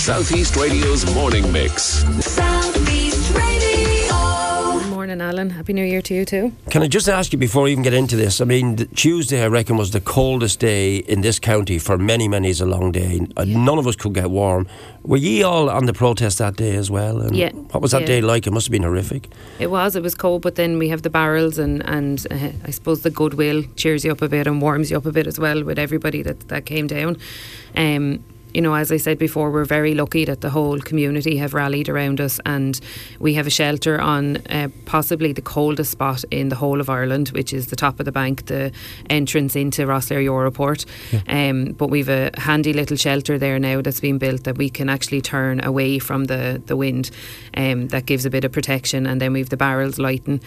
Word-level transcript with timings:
Southeast 0.00 0.56
Radio's 0.56 1.14
morning 1.14 1.50
mix. 1.52 1.82
Southeast 2.24 3.34
Radio. 3.36 4.78
Good 4.80 4.88
morning, 4.88 5.20
Alan. 5.20 5.50
Happy 5.50 5.74
New 5.74 5.84
Year 5.84 6.00
to 6.02 6.14
you 6.14 6.24
too. 6.24 6.52
Can 6.70 6.82
I 6.82 6.88
just 6.88 7.06
ask 7.08 7.32
you 7.34 7.38
before 7.38 7.64
we 7.64 7.72
even 7.72 7.82
get 7.84 7.92
into 7.92 8.16
this? 8.16 8.40
I 8.40 8.44
mean, 8.46 8.76
Tuesday, 8.94 9.42
I 9.44 9.48
reckon, 9.48 9.76
was 9.76 9.90
the 9.90 10.00
coldest 10.00 10.58
day 10.58 10.96
in 10.96 11.20
this 11.20 11.38
county 11.38 11.78
for 11.78 11.98
many, 11.98 12.28
many. 12.28 12.48
It's 12.48 12.60
a 12.62 12.66
long 12.66 12.92
day. 12.92 13.20
Uh, 13.36 13.44
None 13.44 13.78
of 13.78 13.86
us 13.86 13.94
could 13.94 14.14
get 14.14 14.30
warm. 14.30 14.66
Were 15.02 15.18
ye 15.18 15.42
all 15.42 15.68
on 15.68 15.84
the 15.84 15.92
protest 15.92 16.38
that 16.38 16.56
day 16.56 16.76
as 16.76 16.90
well? 16.90 17.20
And 17.20 17.36
Yeah. 17.36 17.50
What 17.52 17.82
was 17.82 17.90
that 17.92 18.00
Yeah. 18.02 18.06
day 18.06 18.20
like? 18.22 18.46
It 18.46 18.52
must 18.52 18.66
have 18.68 18.72
been 18.72 18.84
horrific. 18.84 19.28
It 19.58 19.70
was. 19.70 19.96
It 19.96 20.02
was 20.02 20.14
cold, 20.14 20.40
but 20.40 20.54
then 20.54 20.78
we 20.78 20.88
have 20.88 21.02
the 21.02 21.10
barrels, 21.10 21.58
and 21.58 21.82
and 21.86 22.26
uh, 22.30 22.52
I 22.66 22.70
suppose 22.70 23.02
the 23.02 23.10
goodwill 23.10 23.64
cheers 23.76 24.04
you 24.04 24.12
up 24.12 24.22
a 24.22 24.28
bit 24.28 24.46
and 24.46 24.62
warms 24.62 24.90
you 24.90 24.96
up 24.96 25.04
a 25.06 25.12
bit 25.12 25.26
as 25.26 25.38
well 25.38 25.62
with 25.62 25.78
everybody 25.78 26.22
that 26.22 26.48
that 26.48 26.64
came 26.64 26.86
down. 26.86 27.16
Um, 27.76 28.20
you 28.54 28.60
know, 28.60 28.74
as 28.74 28.90
I 28.90 28.96
said 28.96 29.18
before, 29.18 29.50
we're 29.50 29.64
very 29.64 29.94
lucky 29.94 30.24
that 30.24 30.40
the 30.40 30.50
whole 30.50 30.78
community 30.80 31.36
have 31.36 31.54
rallied 31.54 31.88
around 31.88 32.20
us, 32.20 32.40
and 32.46 32.80
we 33.18 33.34
have 33.34 33.46
a 33.46 33.50
shelter 33.50 34.00
on 34.00 34.38
uh, 34.48 34.68
possibly 34.86 35.32
the 35.32 35.42
coldest 35.42 35.92
spot 35.92 36.24
in 36.30 36.48
the 36.48 36.56
whole 36.56 36.80
of 36.80 36.88
Ireland, 36.88 37.28
which 37.28 37.52
is 37.52 37.68
the 37.68 37.76
top 37.76 38.00
of 38.00 38.06
the 38.06 38.12
bank, 38.12 38.46
the 38.46 38.72
entrance 39.08 39.56
into 39.56 39.86
Rosslare 39.86 40.24
Europort. 40.24 40.86
Um, 41.28 41.72
but 41.72 41.90
we've 41.90 42.08
a 42.08 42.30
handy 42.34 42.72
little 42.72 42.96
shelter 42.96 43.38
there 43.38 43.58
now 43.58 43.82
that's 43.82 44.00
been 44.00 44.18
built 44.18 44.44
that 44.44 44.58
we 44.58 44.70
can 44.70 44.88
actually 44.88 45.20
turn 45.20 45.62
away 45.64 45.98
from 45.98 46.24
the 46.24 46.62
the 46.66 46.76
wind. 46.76 47.10
Um, 47.56 47.88
that 47.88 48.06
gives 48.06 48.24
a 48.24 48.30
bit 48.30 48.44
of 48.44 48.52
protection, 48.52 49.06
and 49.06 49.20
then 49.20 49.32
we've 49.32 49.48
the 49.48 49.56
barrels 49.56 49.98
lighting. 49.98 50.40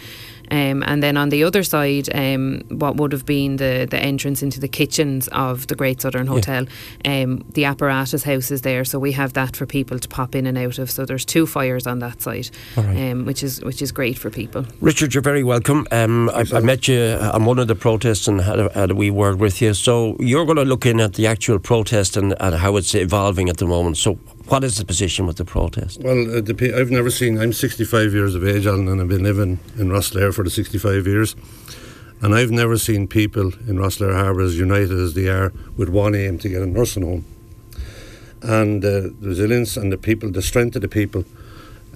Um, 0.50 0.82
and 0.86 1.02
then 1.02 1.16
on 1.16 1.28
the 1.30 1.44
other 1.44 1.62
side, 1.62 2.14
um, 2.14 2.62
what 2.68 2.96
would 2.96 3.12
have 3.12 3.24
been 3.24 3.56
the, 3.56 3.86
the 3.90 3.98
entrance 3.98 4.42
into 4.42 4.60
the 4.60 4.68
kitchens 4.68 5.28
of 5.28 5.66
the 5.66 5.74
Great 5.74 6.00
Southern 6.00 6.26
Hotel, 6.26 6.66
um, 7.04 7.44
the 7.52 7.64
apparatus 7.64 8.22
house 8.24 8.50
is 8.50 8.62
there, 8.62 8.84
so 8.84 8.98
we 8.98 9.12
have 9.12 9.32
that 9.34 9.56
for 9.56 9.66
people 9.66 9.98
to 9.98 10.08
pop 10.08 10.34
in 10.34 10.46
and 10.46 10.58
out 10.58 10.78
of. 10.78 10.90
So 10.90 11.04
there's 11.04 11.24
two 11.24 11.46
fires 11.46 11.86
on 11.86 11.98
that 12.00 12.22
side, 12.22 12.50
All 12.76 12.84
right. 12.84 13.10
um, 13.10 13.24
which 13.24 13.42
is 13.42 13.62
which 13.62 13.82
is 13.82 13.92
great 13.92 14.18
for 14.18 14.30
people. 14.30 14.64
Richard, 14.80 15.14
you're 15.14 15.22
very 15.22 15.44
welcome. 15.44 15.86
Um, 15.90 16.30
I, 16.30 16.44
I 16.52 16.60
met 16.60 16.88
you 16.88 17.18
on 17.20 17.44
one 17.44 17.58
of 17.58 17.68
the 17.68 17.74
protests 17.74 18.28
and 18.28 18.40
had 18.40 18.58
a, 18.58 18.72
had 18.72 18.90
a 18.90 18.94
wee 18.94 19.10
word 19.10 19.40
with 19.40 19.60
you. 19.62 19.74
So 19.74 20.16
you're 20.20 20.44
going 20.44 20.56
to 20.56 20.64
look 20.64 20.86
in 20.86 21.00
at 21.00 21.14
the 21.14 21.26
actual 21.26 21.58
protest 21.58 22.16
and, 22.16 22.34
and 22.40 22.54
how 22.54 22.76
it's 22.76 22.94
evolving 22.94 23.48
at 23.48 23.56
the 23.56 23.66
moment. 23.66 23.96
So 23.96 24.18
what 24.48 24.62
is 24.64 24.76
the 24.76 24.84
position 24.84 25.26
with 25.26 25.36
the 25.36 25.44
protest? 25.44 26.00
Well, 26.02 26.36
uh, 26.36 26.40
the, 26.40 26.74
I've 26.78 26.90
never 26.90 27.10
seen. 27.10 27.38
I'm 27.40 27.52
65 27.52 28.12
years 28.12 28.34
of 28.34 28.46
age, 28.46 28.66
Alan, 28.66 28.88
and 28.88 29.00
I've 29.00 29.08
been 29.08 29.22
living 29.22 29.58
in 29.78 29.88
Rosslare 29.88 30.32
for 30.34 30.44
the 30.44 30.50
65 30.50 31.06
years. 31.06 31.34
And 32.22 32.34
I've 32.34 32.50
never 32.50 32.78
seen 32.78 33.06
people 33.08 33.52
in 33.68 33.76
Rosslare 33.76 34.14
Harbour 34.14 34.42
as 34.42 34.58
united 34.58 34.92
as 34.98 35.14
they 35.14 35.28
are 35.28 35.52
with 35.76 35.88
one 35.88 36.14
aim 36.14 36.38
to 36.38 36.48
get 36.48 36.62
a 36.62 36.66
nursing 36.66 37.02
home. 37.02 37.24
And 38.42 38.84
uh, 38.84 38.88
the 39.20 39.28
resilience 39.28 39.76
and 39.76 39.92
the 39.92 39.98
people, 39.98 40.30
the 40.30 40.42
strength 40.42 40.76
of 40.76 40.82
the 40.82 40.88
people 40.88 41.24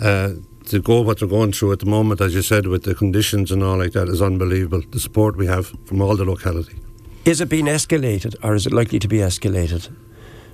uh, 0.01 0.33
to 0.67 0.81
go 0.83 1.01
what 1.01 1.19
they're 1.21 1.29
going 1.29 1.53
through 1.53 1.73
at 1.73 1.79
the 1.81 1.87
moment, 1.87 2.21
as 2.21 2.35
you 2.35 2.43
said, 2.43 2.67
with 2.67 2.83
the 2.85 2.95
conditions 2.95 3.51
and 3.51 3.63
all 3.63 3.79
like 3.79 3.93
that, 3.93 4.09
is 4.09 4.21
unbelievable. 4.21 4.83
The 4.91 5.01
support 5.01 5.37
we 5.37 5.47
have 5.47 5.67
from 5.87 6.03
all 6.03 6.17
the 6.17 6.25
locality. 6.25 6.79
Is 7.25 7.41
it 7.41 7.49
being 7.49 7.67
escalated 7.67 8.35
or 8.43 8.55
is 8.55 8.67
it 8.67 8.73
likely 8.73 8.99
to 8.99 9.09
be 9.09 9.19
escalated? 9.19 9.91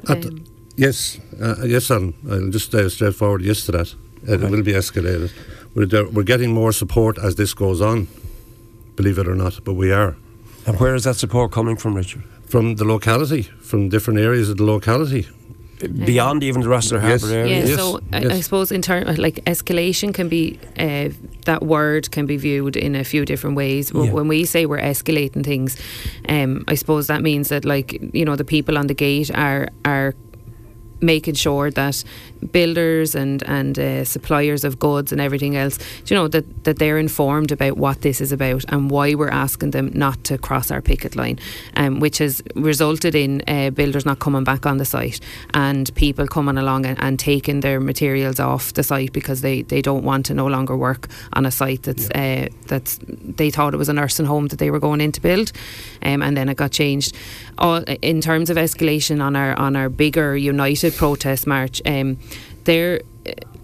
At 0.09 0.23
the- 0.23 0.29
Um, 0.29 0.45
yes, 0.77 1.19
uh, 1.41 1.57
yes, 1.65 1.91
Alan. 1.91 2.15
I'll 2.31 2.51
just 2.51 2.67
stay 2.67 2.89
straightforward. 2.89 3.43
Yes 3.43 3.67
to 3.67 3.73
that. 3.73 3.95
It 4.27 4.41
Right. 4.41 4.51
will 4.51 4.63
be 4.63 4.73
escalated. 4.73 5.31
We're, 5.75 5.87
there- 5.87 6.09
we're 6.09 6.23
getting 6.25 6.53
more 6.53 6.73
support 6.73 7.19
as 7.19 7.35
this 7.35 7.55
goes 7.55 7.81
on, 7.81 8.07
believe 8.97 9.19
it 9.19 9.29
or 9.29 9.35
not, 9.35 9.61
but 9.65 9.75
we 9.75 9.93
are. 9.93 10.17
And 10.67 10.79
where 10.81 10.95
is 10.95 11.05
that 11.05 11.17
support 11.17 11.53
coming 11.53 11.77
from, 11.77 11.95
Richard? 11.95 12.23
From 12.49 12.77
the 12.77 12.85
locality, 12.85 13.43
from 13.61 13.89
different 13.89 14.21
areas 14.21 14.49
of 14.49 14.57
the 14.57 14.65
locality. 14.65 15.27
Beyond 16.07 16.43
even 16.45 16.63
the 16.63 16.69
Rosslare 16.69 17.03
Yes. 17.03 17.21
Harbour 17.23 17.37
area? 17.37 17.59
Yeah, 17.59 17.65
Yes, 17.67 17.77
so 17.77 18.01
I, 18.13 18.19
I 18.37 18.41
suppose 18.41 18.73
in 18.73 18.81
terms 18.81 19.19
like 19.19 19.45
escalation 19.45 20.15
can 20.15 20.29
be 20.29 20.59
uh, 20.79 21.09
that 21.45 21.63
word 21.63 22.11
can 22.11 22.25
be 22.27 22.37
viewed 22.39 22.77
in 22.77 22.95
a 22.95 23.05
few 23.05 23.25
different 23.27 23.57
ways. 23.57 23.91
Yeah. 23.93 24.11
When 24.13 24.29
we 24.29 24.45
say 24.47 24.65
we're 24.65 24.81
escalating 24.81 25.45
things, 25.45 25.77
um, 26.29 26.65
I 26.69 26.77
suppose 26.77 27.09
that 27.09 27.21
means 27.23 27.49
that 27.49 27.65
like 27.65 28.01
you 28.15 28.25
know 28.25 28.37
the 28.37 28.45
people 28.45 28.79
on 28.79 28.87
the 28.87 28.95
gate 28.95 29.31
are 29.35 29.69
are 29.85 30.15
making 31.05 31.35
sure 31.35 31.71
that 31.71 32.03
builders 32.53 33.15
and 33.15 33.43
and 33.45 33.79
uh, 33.79 34.05
suppliers 34.05 34.65
of 34.65 34.79
goods 34.79 35.13
and 35.13 35.21
everything 35.21 35.57
else, 35.57 35.79
you 36.07 36.17
know, 36.17 36.29
that 36.29 36.65
that 36.65 36.79
they're 36.79 36.99
informed 36.99 37.53
about 37.53 37.77
what 37.77 38.03
this 38.03 38.21
is 38.21 38.33
about 38.33 38.65
and 38.69 38.91
why 38.91 39.15
we're 39.15 39.29
asking 39.29 39.71
them 39.71 39.91
not 39.95 40.23
to 40.25 40.39
cross 40.39 40.71
our 40.71 40.83
picket 40.83 41.17
line, 41.17 41.39
um, 41.77 42.01
which 42.01 42.19
has 42.19 42.43
resulted 42.55 43.15
in 43.15 43.43
uh, 43.49 43.71
builders 43.71 44.05
not 44.05 44.19
coming 44.19 44.45
back 44.45 44.67
on 44.67 44.79
the 44.79 44.85
site 44.85 45.21
and 45.53 45.95
people 45.95 46.27
coming 46.27 46.59
along 46.59 46.87
and, 46.87 46.99
and 47.01 47.19
taking 47.19 47.61
their 47.61 47.81
materials 47.81 48.41
off 48.41 48.73
the 48.75 48.83
site 48.83 49.13
because 49.13 49.41
they, 49.41 49.63
they 49.63 49.83
don't 49.83 50.05
want 50.05 50.27
to 50.27 50.35
no 50.35 50.47
longer 50.47 50.77
work 50.77 51.09
on 51.33 51.47
a 51.47 51.51
site 51.51 51.83
that's 51.85 52.11
uh, 52.11 52.49
that's 52.67 52.99
they 53.07 53.51
thought 53.51 53.75
it 53.75 53.77
was 53.77 53.89
a 53.89 53.93
nursing 53.93 54.27
home 54.27 54.49
that 54.49 54.59
they 54.59 54.71
were 54.71 54.81
going 54.81 55.01
in 55.01 55.13
to 55.13 55.21
build, 55.21 55.53
um, 56.03 56.23
and 56.23 56.37
then 56.37 56.49
it 56.49 56.57
got 56.57 56.71
changed. 56.71 57.17
All, 57.59 57.83
in 58.03 58.21
terms 58.21 58.51
of 58.51 58.57
escalation 58.57 59.23
on 59.23 59.37
our 59.37 59.57
on 59.59 59.77
our 59.77 59.89
bigger 59.89 60.37
united 60.37 60.95
protest 60.95 61.47
march, 61.47 61.81
um, 61.87 62.19
there 62.65 63.01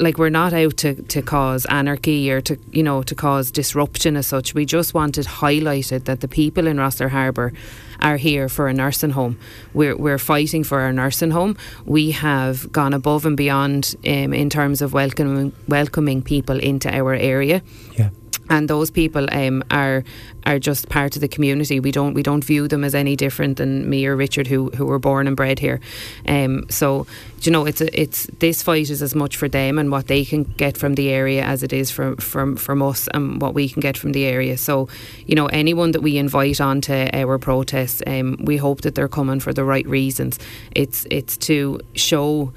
like 0.01 0.17
we're 0.17 0.31
not 0.31 0.53
out 0.53 0.79
to, 0.79 0.95
to 0.95 1.21
cause 1.21 1.67
anarchy 1.67 2.31
or 2.31 2.41
to 2.41 2.59
you 2.73 2.83
know 2.83 3.03
to 3.03 3.15
cause 3.15 3.51
disruption 3.51 4.17
as 4.17 4.27
such. 4.27 4.55
We 4.55 4.65
just 4.65 4.95
wanted 4.95 5.27
highlighted 5.27 6.05
that 6.05 6.21
the 6.21 6.29
people 6.29 6.67
in 6.67 6.79
Rosslare 6.79 7.11
Harbour 7.11 7.53
are 8.01 8.17
here 8.17 8.49
for 8.49 8.69
a 8.69 8.73
nursing 8.73 9.11
home. 9.11 9.39
We're 9.75 9.97
we're 9.97 10.19
fighting 10.19 10.65
for 10.65 10.81
our 10.81 10.93
nursing 10.93 11.31
home. 11.31 11.57
We 11.85 12.13
have 12.13 12.73
gone 12.73 12.95
above 12.95 13.27
and 13.27 13.37
beyond 13.37 13.95
um, 14.07 14.33
in 14.33 14.49
terms 14.51 14.81
of 14.83 14.93
welcoming 14.93 15.53
welcoming 15.69 16.23
people 16.23 16.59
into 16.59 16.93
our 16.93 17.15
area 17.15 17.63
Yeah. 17.99 18.11
And 18.51 18.69
those 18.69 18.91
people 18.91 19.27
um, 19.33 19.63
are 19.71 20.05
are 20.45 20.59
just 20.59 20.89
part 20.89 21.15
of 21.17 21.21
the 21.21 21.29
community. 21.29 21.81
We 21.81 21.93
don't 21.93 22.15
we 22.15 22.23
don't 22.23 22.45
view 22.45 22.69
them 22.69 22.85
as 22.85 22.95
any 22.95 23.17
different 23.17 23.57
than 23.59 23.89
me 23.89 24.07
or 24.07 24.17
Richard, 24.17 24.49
who 24.49 24.71
who 24.71 24.85
were 24.85 24.99
born 24.99 25.27
and 25.27 25.37
bred 25.37 25.61
here. 25.61 25.81
Um, 26.29 26.67
so 26.69 27.07
you 27.43 27.53
know, 27.53 27.65
it's 27.65 27.81
a, 27.81 28.01
it's 28.01 28.27
this 28.39 28.63
fight 28.63 28.91
is 28.91 29.01
as 29.01 29.15
much 29.15 29.37
for 29.37 29.49
them 29.49 29.79
and 29.79 29.91
what 29.91 30.09
they 30.09 30.25
can 30.25 30.43
get 30.43 30.77
from 30.77 30.95
the 30.95 31.09
area 31.09 31.43
as 31.43 31.63
it 31.63 31.73
is 31.73 31.91
from 31.91 32.17
from 32.17 32.57
from 32.57 32.83
us 32.83 33.09
and 33.15 33.41
what 33.41 33.55
we 33.55 33.69
can 33.69 33.81
get 33.81 33.97
from 33.97 34.13
the 34.13 34.25
area. 34.25 34.59
So 34.59 34.89
you 35.27 35.35
know, 35.37 35.47
anyone 35.47 35.93
that 35.93 36.03
we 36.03 36.19
invite 36.19 36.61
onto 36.61 37.09
our 37.13 37.39
protests, 37.39 38.03
um, 38.07 38.37
we 38.41 38.57
hope 38.57 38.83
that 38.83 38.95
they're 38.97 39.09
coming 39.09 39.41
for 39.41 39.53
the 39.53 39.65
right 39.65 39.87
reasons. 39.87 40.39
It's 40.73 41.07
it's 41.11 41.37
to 41.39 41.81
show 41.95 42.53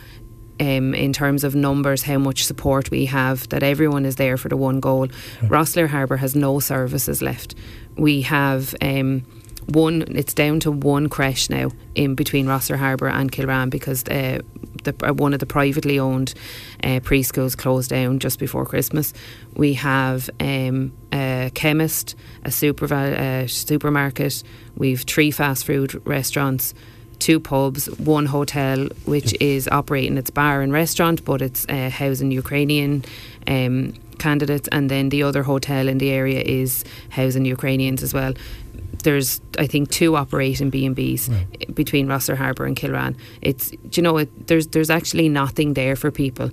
um, 0.60 0.94
in 0.94 1.14
terms 1.14 1.44
of 1.44 1.56
numbers, 1.56 2.04
how 2.04 2.18
much 2.18 2.46
support 2.46 2.92
we 2.92 3.06
have, 3.06 3.50
that 3.50 3.64
everyone 3.64 4.06
is 4.06 4.16
there 4.18 4.38
for 4.38 4.50
the 4.50 4.58
one 4.58 4.80
goal. 4.80 5.08
Rosslare 5.42 5.88
Harbour 5.88 6.18
has 6.18 6.36
no 6.36 6.60
services 6.60 7.22
left. 7.22 7.56
We 7.98 8.22
have 8.22 8.76
um, 8.82 9.26
one, 9.68 10.04
it's 10.10 10.34
down 10.34 10.60
to 10.62 10.72
one 10.72 11.10
creche 11.10 11.50
now 11.50 11.72
in 11.96 12.16
between 12.16 12.46
Rosslare 12.46 12.78
Harbour 12.78 13.08
and 13.08 13.32
Kilrane 13.32 13.70
because 13.70 14.04
uh, 14.06 14.40
the, 14.84 14.96
uh, 15.04 15.14
one 15.14 15.34
of 15.34 15.40
the 15.40 15.46
privately 15.46 16.00
owned 16.00 16.34
uh, 16.84 17.00
preschools 17.00 17.58
closed 17.58 17.90
down 17.90 18.20
just 18.20 18.40
before 18.40 18.66
Christmas. 18.66 19.14
We 19.56 19.74
have 19.74 20.30
um, 20.40 20.94
a 21.12 21.52
chemist, 21.54 22.16
a 22.44 22.52
super, 22.52 22.94
uh, 22.94 23.48
supermarket, 23.48 24.44
we've 24.76 25.02
three 25.02 25.32
fast 25.32 25.66
food 25.66 26.02
restaurants 26.06 26.74
two 27.24 27.40
pubs, 27.40 27.86
one 28.00 28.26
hotel, 28.26 28.90
which 29.06 29.34
is 29.40 29.70
operating 29.70 30.18
its 30.18 30.30
bar 30.30 30.62
and 30.62 30.74
restaurant, 30.74 31.24
but 31.24 31.42
it's 31.42 31.66
uh, 31.70 31.90
housing 31.90 32.32
Ukrainian 32.32 33.06
um, 33.48 33.94
candidates, 34.20 34.68
and 34.74 34.92
then 34.92 35.08
the 35.08 35.24
other 35.24 35.44
hotel 35.44 35.88
in 35.88 36.00
the 36.00 36.10
area 36.12 36.42
is 36.42 36.84
housing 37.10 37.46
Ukrainians 37.46 38.04
as 38.04 38.14
well. 38.14 38.34
There's, 39.04 39.42
I 39.60 39.68
think, 39.68 39.90
two 39.90 40.16
operating 40.16 40.70
B 40.70 40.86
and 40.86 40.96
Bs 40.96 41.30
between 41.76 42.08
Rosslare 42.08 42.38
Harbour 42.38 42.66
and 42.66 42.76
Kilrane. 42.76 43.16
It's, 43.42 43.70
do 43.72 43.78
you 43.94 44.02
know, 44.02 44.18
it, 44.18 44.48
there's 44.48 44.68
there's 44.68 44.90
actually 44.90 45.30
nothing 45.30 45.74
there 45.76 45.96
for 45.96 46.12
people. 46.12 46.50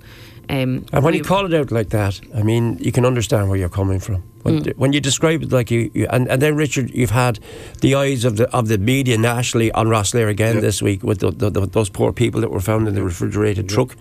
Um, 0.49 0.85
And 0.91 1.03
when 1.03 1.13
you 1.13 1.23
call 1.23 1.45
it 1.45 1.53
out 1.53 1.71
like 1.71 1.89
that, 1.89 2.19
I 2.35 2.43
mean, 2.43 2.77
you 2.79 2.91
can 2.91 3.05
understand 3.05 3.47
where 3.49 3.57
you're 3.59 3.69
coming 3.69 3.99
from. 4.01 4.23
When, 4.43 4.63
Mm. 4.63 4.75
when 4.77 4.91
you 4.93 4.99
describe 4.99 5.43
it 5.43 5.51
like 5.51 5.69
you, 5.73 5.91
you 5.93 6.07
and, 6.09 6.27
and 6.27 6.41
then 6.41 6.55
Richard, 6.57 6.89
you've 6.93 7.11
had 7.13 7.39
the 7.81 7.93
eyes 7.95 8.25
of 8.25 8.35
the 8.35 8.49
of 8.57 8.67
the 8.67 8.77
media 8.77 9.17
nationally 9.17 9.71
on 9.73 9.87
Rosslare 9.87 10.29
again 10.29 10.55
Yeah. 10.55 10.61
this 10.61 10.81
week 10.81 11.03
with 11.03 11.19
the, 11.19 11.31
the, 11.31 11.49
the, 11.51 11.67
those 11.67 11.89
poor 11.91 12.11
people 12.11 12.41
that 12.41 12.49
were 12.49 12.59
found 12.61 12.87
in 12.87 12.93
the 12.95 13.03
refrigerated 13.03 13.69
truck. 13.69 13.95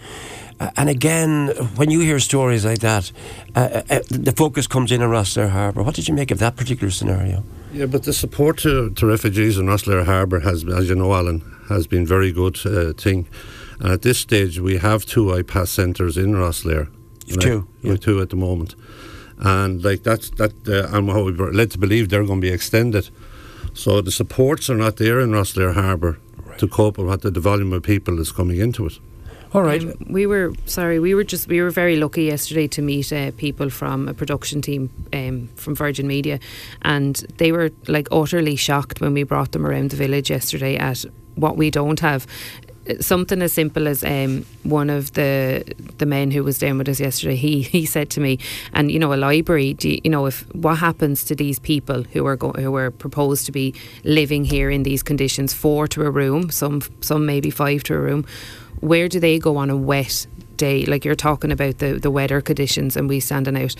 Uh, 0.58 0.70
and 0.76 0.88
again, 0.88 1.48
when 1.76 1.90
you 1.90 2.00
hear 2.00 2.18
stories 2.20 2.64
like 2.64 2.80
that, 2.80 3.12
uh, 3.54 3.60
uh, 3.60 3.82
uh, 3.90 4.00
the 4.24 4.32
focus 4.32 4.66
comes 4.66 4.90
in 4.92 5.02
on 5.02 5.10
Rosslare 5.10 5.50
Harbour. 5.50 5.82
What 5.82 5.94
did 5.94 6.08
you 6.08 6.14
make 6.16 6.30
of 6.34 6.38
that 6.38 6.56
particular 6.56 6.90
scenario? 6.90 7.44
Yeah, 7.72 7.86
but 7.86 8.02
the 8.02 8.12
support 8.12 8.58
to, 8.58 8.90
to 8.90 9.06
refugees 9.06 9.56
in 9.56 9.66
Rosslare 9.66 10.04
Harbour 10.04 10.40
has, 10.40 10.64
as 10.64 10.88
you 10.88 10.96
know, 10.96 11.12
Alan, 11.14 11.40
has 11.68 11.86
been 11.86 12.04
very 12.04 12.32
good 12.32 12.58
uh, 12.66 12.92
thing. 12.94 13.28
And 13.78 13.92
at 13.92 14.02
this 14.02 14.18
stage, 14.18 14.58
we 14.58 14.78
have 14.78 15.06
two 15.06 15.26
IPAS 15.26 15.68
centres 15.68 16.16
in 16.16 16.32
Rosslare. 16.34 16.88
Two, 17.38 17.68
We 17.82 17.90
have 17.90 18.00
two 18.00 18.20
at 18.20 18.30
the 18.30 18.36
moment, 18.36 18.74
and 19.38 19.84
like 19.84 20.02
that's 20.02 20.30
that. 20.30 20.52
Uh, 20.66 20.96
and 20.96 21.06
what 21.06 21.24
we're 21.24 21.52
led 21.52 21.70
to 21.70 21.78
believe 21.78 22.08
they're 22.08 22.24
going 22.24 22.40
to 22.40 22.46
be 22.46 22.52
extended. 22.52 23.08
So 23.72 24.00
the 24.00 24.10
supports 24.10 24.68
are 24.68 24.76
not 24.76 24.96
there 24.96 25.20
in 25.20 25.30
Rosslare 25.30 25.74
Harbour 25.74 26.18
to 26.58 26.66
cope 26.66 26.98
with 26.98 27.06
what 27.06 27.22
the, 27.22 27.30
the 27.30 27.38
volume 27.40 27.72
of 27.72 27.84
people 27.84 28.18
is 28.18 28.32
coming 28.32 28.58
into 28.58 28.86
it. 28.86 28.98
All 29.52 29.62
right. 29.62 29.82
Um, 29.82 29.94
we 30.08 30.26
were 30.26 30.52
sorry. 30.66 31.00
We 31.00 31.14
were 31.14 31.24
just 31.24 31.48
we 31.48 31.60
were 31.60 31.70
very 31.70 31.96
lucky 31.96 32.24
yesterday 32.24 32.68
to 32.68 32.82
meet 32.82 33.12
uh, 33.12 33.32
people 33.36 33.68
from 33.68 34.08
a 34.08 34.14
production 34.14 34.62
team 34.62 34.90
um, 35.12 35.48
from 35.56 35.74
Virgin 35.74 36.06
Media, 36.06 36.38
and 36.82 37.16
they 37.38 37.50
were 37.50 37.70
like 37.88 38.06
utterly 38.12 38.54
shocked 38.54 39.00
when 39.00 39.12
we 39.12 39.24
brought 39.24 39.50
them 39.50 39.66
around 39.66 39.90
the 39.90 39.96
village 39.96 40.30
yesterday 40.30 40.76
at 40.76 41.04
what 41.34 41.56
we 41.56 41.70
don't 41.70 41.98
have. 41.98 42.28
Something 43.00 43.42
as 43.42 43.52
simple 43.52 43.88
as 43.88 44.04
um, 44.04 44.46
one 44.62 44.88
of 44.88 45.12
the 45.14 45.64
the 45.98 46.06
men 46.06 46.30
who 46.30 46.44
was 46.44 46.60
down 46.60 46.78
with 46.78 46.88
us 46.88 47.00
yesterday. 47.00 47.34
He 47.34 47.62
he 47.76 47.86
said 47.86 48.08
to 48.10 48.20
me, 48.20 48.38
and 48.72 48.88
you 48.92 49.00
know, 49.00 49.12
a 49.12 49.16
library. 49.16 49.74
Do 49.74 49.88
you, 49.88 50.00
you 50.04 50.10
know 50.10 50.26
if 50.26 50.42
what 50.54 50.78
happens 50.78 51.24
to 51.24 51.34
these 51.34 51.58
people 51.58 52.04
who 52.04 52.24
are 52.24 52.36
go, 52.36 52.52
who 52.52 52.76
are 52.76 52.92
proposed 52.92 53.46
to 53.46 53.52
be 53.52 53.74
living 54.04 54.44
here 54.44 54.70
in 54.70 54.84
these 54.84 55.02
conditions, 55.02 55.52
four 55.52 55.88
to 55.88 56.02
a 56.02 56.10
room, 56.10 56.50
some 56.50 56.82
some 57.00 57.26
maybe 57.26 57.50
five 57.50 57.82
to 57.84 57.94
a 57.94 57.98
room 57.98 58.24
where 58.80 59.08
do 59.08 59.20
they 59.20 59.38
go 59.38 59.56
on 59.56 59.70
a 59.70 59.76
wet 59.76 60.26
day? 60.56 60.84
Like 60.84 61.04
you're 61.04 61.14
talking 61.14 61.52
about 61.52 61.78
the, 61.78 61.94
the 61.94 62.10
weather 62.10 62.40
conditions 62.40 62.96
and 62.96 63.08
we 63.08 63.20
standing 63.20 63.56
out. 63.56 63.74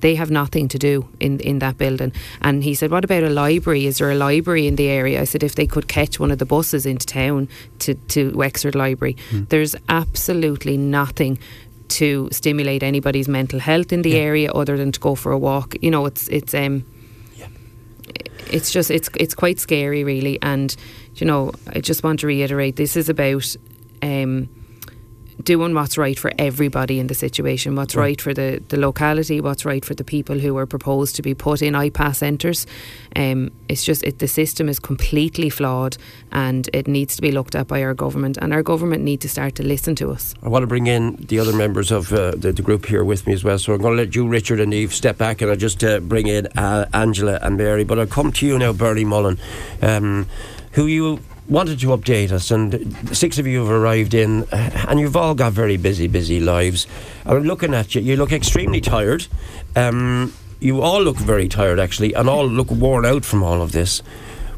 They 0.00 0.14
have 0.14 0.30
nothing 0.30 0.68
to 0.68 0.78
do 0.78 1.08
in, 1.18 1.40
in 1.40 1.58
that 1.58 1.76
building. 1.76 2.12
And 2.40 2.62
he 2.62 2.74
said, 2.74 2.90
What 2.90 3.04
about 3.04 3.24
a 3.24 3.28
library? 3.28 3.86
Is 3.86 3.98
there 3.98 4.10
a 4.10 4.14
library 4.14 4.66
in 4.66 4.76
the 4.76 4.88
area? 4.88 5.20
I 5.20 5.24
said, 5.24 5.42
If 5.42 5.56
they 5.56 5.66
could 5.66 5.88
catch 5.88 6.20
one 6.20 6.30
of 6.30 6.38
the 6.38 6.46
buses 6.46 6.86
into 6.86 7.06
town 7.06 7.48
to, 7.80 7.94
to 7.94 8.30
Wexford 8.30 8.76
Library, 8.76 9.16
there's 9.48 9.74
absolutely 9.88 10.76
nothing 10.76 11.38
to 11.88 12.28
stimulate 12.30 12.84
anybody's 12.84 13.26
mental 13.26 13.58
health 13.58 13.92
in 13.92 14.02
the 14.02 14.16
area 14.16 14.52
other 14.52 14.76
than 14.76 14.92
to 14.92 15.00
go 15.00 15.16
for 15.16 15.32
a 15.32 15.38
walk. 15.38 15.74
You 15.82 15.90
know, 15.90 16.06
it's 16.06 16.28
it's 16.28 16.54
um 16.54 16.84
it's 18.52 18.70
just 18.70 18.90
it's 18.90 19.08
it's 19.16 19.34
quite 19.34 19.58
scary 19.60 20.04
really 20.04 20.38
and 20.42 20.74
you 21.16 21.26
know 21.26 21.52
I 21.68 21.80
just 21.80 22.02
want 22.02 22.20
to 22.20 22.26
reiterate 22.26 22.76
this 22.76 22.96
is 22.96 23.08
about 23.08 23.56
um 24.02 24.48
doing 25.42 25.74
what's 25.74 25.96
right 25.96 26.18
for 26.18 26.30
everybody 26.38 26.98
in 26.98 27.06
the 27.06 27.14
situation 27.14 27.74
what's 27.74 27.94
right 27.94 28.20
for 28.20 28.34
the 28.34 28.62
the 28.68 28.76
locality 28.76 29.40
what's 29.40 29.64
right 29.64 29.84
for 29.84 29.94
the 29.94 30.04
people 30.04 30.38
who 30.38 30.56
are 30.56 30.66
proposed 30.66 31.16
to 31.16 31.22
be 31.22 31.34
put 31.34 31.62
in 31.62 31.74
IPAS 31.74 32.16
centres 32.16 32.66
um 33.16 33.50
it's 33.68 33.84
just 33.84 34.02
it, 34.04 34.18
the 34.18 34.28
system 34.28 34.68
is 34.68 34.78
completely 34.78 35.48
flawed 35.48 35.96
and 36.32 36.68
it 36.72 36.86
needs 36.86 37.16
to 37.16 37.22
be 37.22 37.32
looked 37.32 37.54
at 37.54 37.66
by 37.66 37.82
our 37.82 37.94
government 37.94 38.36
and 38.42 38.52
our 38.52 38.62
government 38.62 39.02
need 39.02 39.20
to 39.20 39.28
start 39.28 39.54
to 39.54 39.62
listen 39.62 39.94
to 39.94 40.10
us 40.10 40.34
I 40.42 40.48
want 40.48 40.62
to 40.62 40.66
bring 40.66 40.86
in 40.86 41.16
the 41.16 41.38
other 41.38 41.54
members 41.54 41.90
of 41.90 42.12
uh, 42.12 42.32
the, 42.32 42.52
the 42.52 42.62
group 42.62 42.86
here 42.86 43.04
with 43.04 43.26
me 43.26 43.32
as 43.32 43.44
well. 43.44 43.58
So 43.58 43.72
I'm 43.72 43.80
going 43.80 43.96
to 43.96 44.02
let 44.02 44.14
you, 44.14 44.26
Richard, 44.26 44.60
and 44.60 44.72
Eve 44.72 44.94
step 44.94 45.18
back, 45.18 45.40
and 45.40 45.50
I'll 45.50 45.56
just 45.56 45.82
uh, 45.84 46.00
bring 46.00 46.26
in 46.26 46.46
uh, 46.56 46.86
Angela 46.92 47.38
and 47.42 47.56
Mary. 47.56 47.84
But 47.84 47.98
I'll 47.98 48.06
come 48.06 48.32
to 48.32 48.46
you 48.46 48.58
now, 48.58 48.72
Bernie 48.72 49.04
Mullen, 49.04 49.38
um, 49.82 50.26
who 50.72 50.86
you 50.86 51.20
wanted 51.50 51.80
to 51.80 51.88
update 51.88 52.30
us, 52.30 52.50
and 52.50 52.96
six 53.16 53.38
of 53.38 53.46
you 53.46 53.58
have 53.60 53.70
arrived 53.70 54.14
in, 54.14 54.44
uh, 54.44 54.86
and 54.88 55.00
you've 55.00 55.16
all 55.16 55.34
got 55.34 55.52
very 55.52 55.76
busy, 55.76 56.06
busy 56.06 56.40
lives. 56.40 56.86
I'm 57.26 57.42
looking 57.42 57.74
at 57.74 57.94
you. 57.94 58.00
You 58.00 58.16
look 58.16 58.32
extremely 58.32 58.80
tired. 58.80 59.26
Um, 59.76 60.32
you 60.60 60.80
all 60.80 61.02
look 61.02 61.16
very 61.16 61.48
tired, 61.48 61.80
actually, 61.80 62.14
and 62.14 62.28
all 62.28 62.46
look 62.46 62.70
worn 62.70 63.04
out 63.04 63.24
from 63.24 63.42
all 63.42 63.60
of 63.60 63.72
this. 63.72 64.00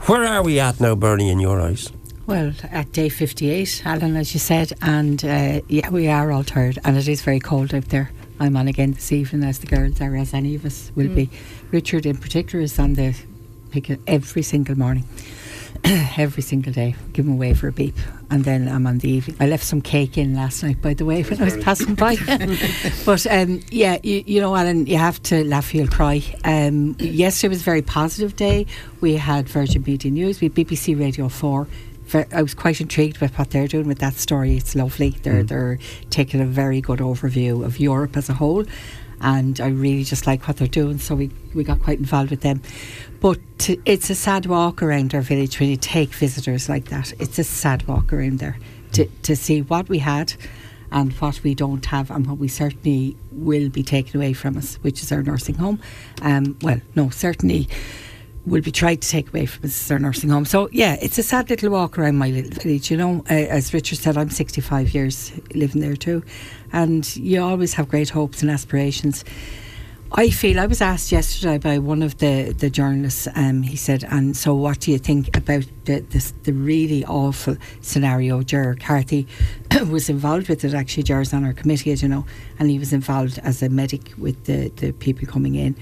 Where 0.06 0.24
are 0.24 0.42
we 0.42 0.60
at 0.60 0.80
now, 0.80 0.94
Bernie, 0.94 1.30
in 1.30 1.40
your 1.40 1.60
eyes? 1.60 1.90
Well, 2.26 2.52
at 2.70 2.92
day 2.92 3.08
58, 3.08 3.82
Alan, 3.84 4.16
as 4.16 4.34
you 4.34 4.40
said, 4.40 4.72
and 4.82 5.24
uh, 5.24 5.60
yeah, 5.68 5.88
we 5.90 6.08
are 6.08 6.30
all 6.30 6.44
tired, 6.44 6.78
and 6.84 6.96
it 6.96 7.08
is 7.08 7.22
very 7.22 7.40
cold 7.40 7.74
out 7.74 7.86
there. 7.86 8.10
I'm 8.38 8.56
on 8.56 8.68
again 8.68 8.92
this 8.92 9.12
evening, 9.12 9.48
as 9.48 9.60
the 9.60 9.66
girls 9.66 10.00
are, 10.00 10.16
as 10.16 10.34
any 10.34 10.54
of 10.54 10.64
us 10.64 10.90
will 10.94 11.08
be. 11.08 11.30
Richard, 11.70 12.04
in 12.06 12.16
particular, 12.16 12.62
is 12.64 12.78
on 12.78 12.94
the 12.94 13.14
pick 13.70 13.98
every 14.06 14.42
single 14.42 14.76
morning, 14.76 15.04
every 16.16 16.42
single 16.42 16.72
day, 16.72 16.94
give 17.12 17.24
them 17.24 17.34
away 17.34 17.54
for 17.54 17.68
a 17.68 17.72
beep, 17.72 17.94
and 18.30 18.44
then 18.44 18.68
I'm 18.68 18.86
on 18.86 18.98
the 18.98 19.10
evening. 19.10 19.36
I 19.40 19.46
left 19.46 19.64
some 19.64 19.80
cake 19.80 20.16
in 20.16 20.34
last 20.34 20.62
night, 20.62 20.80
by 20.80 20.94
the 20.94 21.04
way, 21.04 21.22
when 21.22 21.40
I 21.40 21.44
was 21.44 21.56
passing 21.58 21.94
by. 21.94 22.16
but 23.04 23.26
um, 23.26 23.60
yeah, 23.70 23.98
you, 24.02 24.22
you 24.26 24.40
know, 24.40 24.54
Alan, 24.54 24.86
you 24.86 24.96
have 24.96 25.22
to 25.24 25.44
laugh, 25.44 25.74
you'll 25.74 25.88
cry. 25.88 26.22
Um, 26.44 26.96
yesterday 26.98 27.50
was 27.50 27.60
a 27.62 27.64
very 27.64 27.82
positive 27.82 28.36
day. 28.36 28.66
We 29.00 29.14
had 29.16 29.48
Virgin 29.48 29.82
Media 29.86 30.10
News, 30.10 30.40
we 30.40 30.46
had 30.48 30.54
BBC 30.54 30.98
Radio 30.98 31.28
4 31.28 31.66
I 32.32 32.42
was 32.42 32.54
quite 32.54 32.80
intrigued 32.80 33.18
with 33.18 33.38
what 33.38 33.50
they're 33.50 33.68
doing 33.68 33.86
with 33.86 34.00
that 34.00 34.14
story. 34.14 34.56
It's 34.56 34.74
lovely. 34.74 35.10
They're 35.22 35.42
they're 35.42 35.78
taking 36.10 36.40
a 36.40 36.44
very 36.44 36.80
good 36.80 36.98
overview 36.98 37.64
of 37.64 37.80
Europe 37.80 38.16
as 38.16 38.28
a 38.28 38.34
whole, 38.34 38.64
and 39.22 39.60
I 39.60 39.68
really 39.68 40.04
just 40.04 40.26
like 40.26 40.46
what 40.46 40.58
they're 40.58 40.68
doing. 40.68 40.98
So 40.98 41.14
we 41.14 41.30
we 41.54 41.64
got 41.64 41.82
quite 41.82 41.98
involved 41.98 42.30
with 42.30 42.42
them. 42.42 42.60
But 43.20 43.38
to, 43.60 43.80
it's 43.84 44.10
a 44.10 44.14
sad 44.14 44.46
walk 44.46 44.82
around 44.82 45.14
our 45.14 45.22
village 45.22 45.60
when 45.60 45.70
you 45.70 45.76
take 45.76 46.12
visitors 46.12 46.68
like 46.68 46.86
that. 46.86 47.12
It's 47.18 47.38
a 47.38 47.44
sad 47.44 47.86
walk 47.86 48.12
around 48.12 48.40
there 48.40 48.58
to 48.92 49.06
to 49.22 49.36
see 49.36 49.62
what 49.62 49.88
we 49.88 49.98
had. 49.98 50.34
And 50.94 51.10
what 51.20 51.42
we 51.42 51.54
don't 51.54 51.86
have, 51.86 52.10
and 52.10 52.26
what 52.26 52.36
we 52.36 52.48
certainly 52.48 53.16
will 53.30 53.70
be 53.70 53.82
taken 53.82 54.20
away 54.20 54.34
from 54.34 54.58
us, 54.58 54.74
which 54.82 55.02
is 55.02 55.10
our 55.10 55.22
nursing 55.22 55.54
home. 55.54 55.80
Um, 56.20 56.58
well, 56.60 56.82
no, 56.94 57.08
certainly 57.08 57.66
will 58.46 58.62
be 58.62 58.72
tried 58.72 59.00
to 59.02 59.08
take 59.08 59.28
away 59.28 59.46
from 59.46 59.70
our 59.90 59.98
nursing 59.98 60.30
home. 60.30 60.44
So 60.44 60.68
yeah, 60.72 60.96
it's 61.00 61.18
a 61.18 61.22
sad 61.22 61.50
little 61.50 61.70
walk 61.70 61.98
around 61.98 62.16
my 62.16 62.28
little 62.28 62.50
village. 62.50 62.90
You 62.90 62.96
know, 62.96 63.24
uh, 63.30 63.34
as 63.34 63.72
Richard 63.72 63.98
said, 63.98 64.16
I'm 64.16 64.30
65 64.30 64.94
years 64.94 65.32
living 65.54 65.80
there 65.80 65.96
too, 65.96 66.22
and 66.72 67.16
you 67.16 67.42
always 67.42 67.74
have 67.74 67.88
great 67.88 68.10
hopes 68.10 68.42
and 68.42 68.50
aspirations. 68.50 69.24
I 70.14 70.28
feel 70.28 70.60
I 70.60 70.66
was 70.66 70.82
asked 70.82 71.10
yesterday 71.10 71.56
by 71.56 71.78
one 71.78 72.02
of 72.02 72.18
the 72.18 72.54
the 72.58 72.68
journalists. 72.68 73.28
Um, 73.34 73.62
he 73.62 73.76
said, 73.76 74.04
"And 74.10 74.36
so, 74.36 74.54
what 74.54 74.80
do 74.80 74.92
you 74.92 74.98
think 74.98 75.34
about 75.34 75.64
the 75.86 76.00
this, 76.00 76.34
the 76.42 76.52
really 76.52 77.02
awful 77.06 77.56
scenario?" 77.80 78.42
Ger 78.42 78.76
Carthy 78.78 79.26
was 79.88 80.10
involved 80.10 80.50
with 80.50 80.64
it. 80.64 80.74
Actually, 80.74 81.04
Ger's 81.04 81.32
on 81.32 81.44
our 81.44 81.54
committee, 81.54 81.92
as 81.92 82.02
you 82.02 82.08
know, 82.08 82.26
and 82.58 82.68
he 82.68 82.78
was 82.78 82.92
involved 82.92 83.38
as 83.42 83.62
a 83.62 83.70
medic 83.70 84.12
with 84.18 84.44
the 84.44 84.68
the 84.76 84.92
people 84.92 85.26
coming 85.26 85.54
in. 85.54 85.76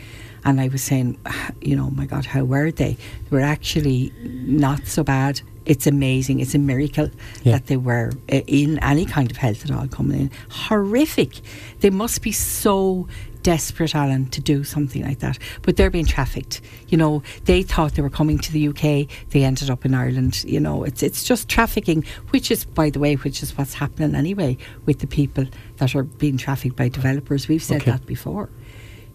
And 0.45 0.61
I 0.61 0.69
was 0.69 0.83
saying, 0.83 1.19
you 1.61 1.77
know, 1.77 1.91
my 1.91 2.07
God, 2.07 2.25
how 2.27 2.45
were 2.45 2.71
they? 2.71 2.97
They 3.29 3.37
were 3.37 3.41
actually 3.43 4.13
not 4.25 4.87
so 4.87 5.03
bad. 5.05 5.41
It's 5.67 5.87
amazing. 5.87 6.41
It's 6.41 6.55
a 6.55 6.59
miracle 6.59 7.11
Yeah. 7.43 7.53
that 7.53 7.67
they 7.67 7.77
were 7.77 8.13
uh, 8.33 8.37
in 8.47 8.79
any 8.81 9.05
kind 9.05 9.31
of 9.31 9.37
health 9.37 9.65
at 9.65 9.71
all 9.71 9.87
coming 9.89 10.21
in. 10.23 10.31
Horrific. 10.51 11.41
They 11.81 11.91
must 11.91 12.23
be 12.23 12.33
so 12.33 13.07
desperate, 13.43 13.95
Alan, 13.95 14.27
to 14.31 14.41
do 14.41 14.65
something 14.65 15.03
like 15.05 15.21
that. 15.21 15.39
But 15.63 15.77
they're 15.77 15.91
being 15.91 16.07
trafficked. 16.07 16.61
You 16.89 16.99
know, 16.99 17.23
they 17.45 17.63
thought 17.63 17.95
they 17.95 18.03
were 18.03 18.11
coming 18.11 18.39
to 18.39 18.53
the 18.53 18.69
UK. 18.69 19.07
They 19.31 19.45
ended 19.45 19.71
up 19.71 19.85
in 19.85 19.95
Ireland. 19.95 20.45
You 20.45 20.61
know, 20.61 20.85
it's 20.85 21.03
it's 21.03 21.23
just 21.25 21.49
trafficking, 21.49 22.05
which 22.31 22.51
is, 22.51 22.65
by 22.65 22.91
the 22.91 22.99
way, 22.99 23.15
which 23.17 23.43
is 23.43 23.57
what's 23.57 23.75
happening 23.75 24.15
anyway 24.15 24.57
with 24.87 24.99
the 25.01 25.07
people 25.07 25.47
that 25.77 25.95
are 25.95 26.03
being 26.05 26.37
trafficked 26.39 26.77
by 26.77 26.89
developers. 26.89 27.49
We've 27.49 27.63
said 27.63 27.83
Okay. 27.83 27.91
that 27.93 28.07
before 28.07 28.49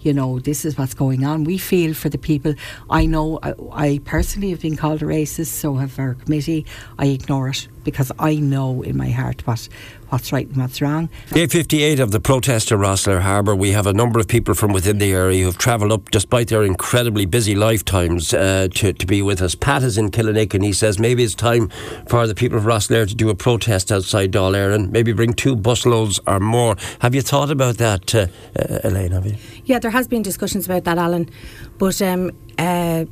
you 0.06 0.14
know, 0.14 0.40
this 0.40 0.66
is 0.66 0.78
what's 0.78 0.94
going 0.94 1.26
on. 1.26 1.44
We 1.44 1.58
feel 1.58 1.96
for 1.96 2.10
the 2.10 2.20
people. 2.20 2.54
I 2.90 3.08
know 3.08 3.40
I, 3.42 3.54
I 3.72 4.02
personally 4.06 4.52
have 4.52 4.62
been 4.62 4.78
called 4.78 5.02
a 5.02 5.06
racist, 5.06 5.48
so 5.48 5.76
have 5.76 5.98
our 5.98 6.14
committee. 6.14 6.66
I 7.00 7.08
ignore 7.08 7.50
it 7.50 7.68
because 7.86 8.12
I 8.20 8.36
know 8.36 8.82
in 8.82 8.98
my 8.98 9.10
heart 9.10 9.48
what 9.48 9.70
what's 10.10 10.32
right 10.32 10.48
and 10.48 10.58
what's 10.58 10.82
wrong. 10.82 11.10
Day 11.32 11.48
58 11.48 12.00
of 12.00 12.12
the 12.12 12.20
protest 12.20 12.68
to 12.70 12.76
Rosslare 12.76 13.22
Harbour. 13.22 13.56
We 13.56 13.72
have 13.72 13.88
a 13.88 13.94
number 13.94 14.20
of 14.20 14.28
people 14.28 14.54
from 14.54 14.74
within 14.74 14.98
the 14.98 15.14
area 15.14 15.40
who 15.40 15.46
have 15.46 15.58
travelled 15.58 15.92
up 15.92 16.12
despite 16.12 16.50
their 16.50 16.64
incredibly 16.64 17.26
busy 17.26 17.56
lifetimes 17.56 18.34
uh, 18.34 18.68
to, 18.76 18.94
to 18.94 19.06
be 19.06 19.22
with 19.22 19.42
us. 19.42 19.56
Pat 19.56 19.84
is 19.84 19.98
in 19.98 20.12
Killinick 20.12 20.54
and 20.54 20.64
he 20.64 20.74
says 20.74 21.00
maybe 21.00 21.24
it's 21.24 21.36
time 21.36 21.70
for 22.08 22.28
the 22.28 22.36
people 22.36 22.58
of 22.58 22.66
Rosslare 22.66 23.08
to 23.08 23.16
do 23.16 23.30
a 23.30 23.36
protest 23.36 23.92
outside 23.92 24.32
Dáil 24.32 24.56
Éireann, 24.56 24.92
maybe 24.92 25.14
bring 25.14 25.34
two 25.34 25.56
busloads 25.56 26.20
or 26.28 26.40
more. 26.40 26.76
Have 27.00 27.16
you 27.16 27.22
thought 27.22 27.50
about 27.50 27.78
that, 27.78 28.14
uh, 28.14 28.28
uh, 28.58 28.80
Elaine? 28.84 29.12
Have 29.12 29.26
you? 29.26 29.36
Yeah, 29.66 29.80
there 29.80 29.92
has 29.92 30.08
been 30.08 30.22
discussions 30.22 30.66
about 30.66 30.84
that, 30.84 30.98
Alan, 30.98 31.30
but 31.78 32.02
um, 32.02 32.32
uh, 32.58 33.06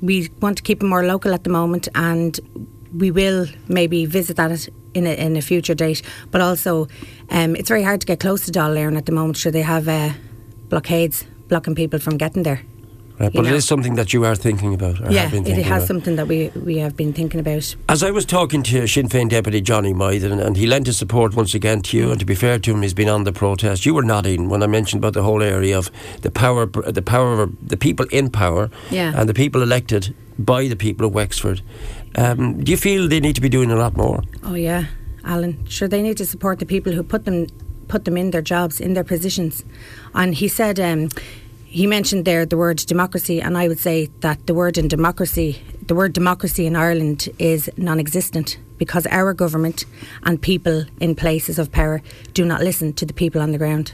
we 0.00 0.28
want 0.40 0.56
to 0.58 0.62
keep 0.62 0.82
it 0.82 0.86
more 0.86 1.04
local 1.04 1.32
at 1.32 1.44
the 1.44 1.50
moment, 1.50 1.88
and 1.94 2.38
we 2.96 3.10
will 3.10 3.46
maybe 3.68 4.06
visit 4.06 4.36
that 4.36 4.68
in 4.94 5.06
a, 5.06 5.14
in 5.14 5.36
a 5.36 5.42
future 5.42 5.74
date. 5.74 6.02
But 6.30 6.40
also, 6.40 6.88
um, 7.30 7.56
it's 7.56 7.68
very 7.68 7.82
hard 7.82 8.00
to 8.00 8.06
get 8.06 8.20
close 8.20 8.46
to 8.46 8.52
Dáil 8.52 8.96
at 8.96 9.06
the 9.06 9.12
moment. 9.12 9.36
Sure, 9.36 9.52
they 9.52 9.62
have 9.62 9.88
uh, 9.88 10.10
blockades 10.68 11.24
blocking 11.48 11.74
people 11.74 11.98
from 11.98 12.16
getting 12.16 12.42
there. 12.42 12.62
Right, 13.18 13.32
but 13.32 13.46
it 13.46 13.50
know. 13.50 13.54
is 13.56 13.64
something 13.64 13.94
that 13.94 14.12
you 14.12 14.24
are 14.24 14.34
thinking 14.34 14.74
about. 14.74 15.00
Or 15.00 15.10
yeah, 15.12 15.28
been 15.30 15.46
it 15.46 15.56
has 15.58 15.66
about. 15.66 15.86
something 15.86 16.16
that 16.16 16.26
we 16.26 16.48
we 16.64 16.78
have 16.78 16.96
been 16.96 17.12
thinking 17.12 17.38
about. 17.38 17.76
As 17.88 18.02
I 18.02 18.10
was 18.10 18.24
talking 18.24 18.64
to 18.64 18.86
Sinn 18.88 19.08
Féin 19.08 19.28
Deputy 19.28 19.60
Johnny 19.60 19.94
Mythen, 19.94 20.32
and, 20.32 20.40
and 20.40 20.56
he 20.56 20.66
lent 20.66 20.86
his 20.88 20.96
support 20.98 21.36
once 21.36 21.54
again 21.54 21.80
to 21.82 21.96
you, 21.96 22.10
and 22.10 22.18
to 22.18 22.26
be 22.26 22.34
fair 22.34 22.58
to 22.58 22.70
him, 22.72 22.82
he's 22.82 22.92
been 22.94 23.08
on 23.08 23.22
the 23.24 23.32
protest. 23.32 23.86
You 23.86 23.94
were 23.94 24.02
nodding 24.02 24.48
when 24.48 24.62
I 24.64 24.66
mentioned 24.66 25.00
about 25.00 25.12
the 25.14 25.22
whole 25.22 25.42
area 25.44 25.78
of 25.78 25.90
the 26.22 26.30
power, 26.30 26.66
the 26.66 27.02
power 27.02 27.42
of 27.42 27.68
the 27.68 27.76
people 27.76 28.06
in 28.10 28.30
power, 28.30 28.68
Yeah. 28.90 29.12
and 29.14 29.28
the 29.28 29.34
people 29.34 29.62
elected 29.62 30.12
by 30.36 30.66
the 30.68 30.76
people 30.76 31.06
of 31.06 31.14
Wexford. 31.14 31.60
Um, 32.16 32.64
do 32.64 32.70
you 32.72 32.76
feel 32.76 33.08
they 33.08 33.20
need 33.20 33.34
to 33.36 33.40
be 33.40 33.48
doing 33.48 33.70
a 33.70 33.76
lot 33.76 33.96
more? 33.96 34.22
Oh 34.42 34.54
yeah, 34.54 34.86
Alan. 35.24 35.64
Sure, 35.68 35.86
they 35.88 36.02
need 36.02 36.16
to 36.16 36.26
support 36.26 36.58
the 36.58 36.66
people 36.66 36.92
who 36.92 37.04
put 37.04 37.24
them 37.26 37.46
put 37.86 38.04
them 38.06 38.16
in 38.16 38.30
their 38.32 38.42
jobs, 38.42 38.80
in 38.80 38.94
their 38.94 39.04
positions. 39.04 39.62
And 40.14 40.34
he 40.34 40.48
said, 40.48 40.80
um, 40.80 41.10
he 41.74 41.88
mentioned 41.88 42.24
there 42.24 42.46
the 42.46 42.56
word 42.56 42.76
democracy, 42.76 43.42
and 43.42 43.58
I 43.58 43.66
would 43.66 43.80
say 43.80 44.06
that 44.20 44.46
the 44.46 44.54
word 44.54 44.78
in 44.78 44.86
democracy 44.86 45.60
the 45.88 45.94
word 45.94 46.12
democracy 46.12 46.66
in 46.66 46.76
Ireland 46.76 47.28
is 47.38 47.68
non-existent 47.76 48.58
because 48.78 49.06
our 49.08 49.34
government 49.34 49.84
and 50.22 50.40
people 50.40 50.84
in 51.00 51.14
places 51.14 51.58
of 51.58 51.70
power 51.72 52.00
do 52.32 52.44
not 52.44 52.62
listen 52.62 52.92
to 52.94 53.04
the 53.04 53.12
people 53.12 53.42
on 53.42 53.50
the 53.50 53.58
ground. 53.58 53.92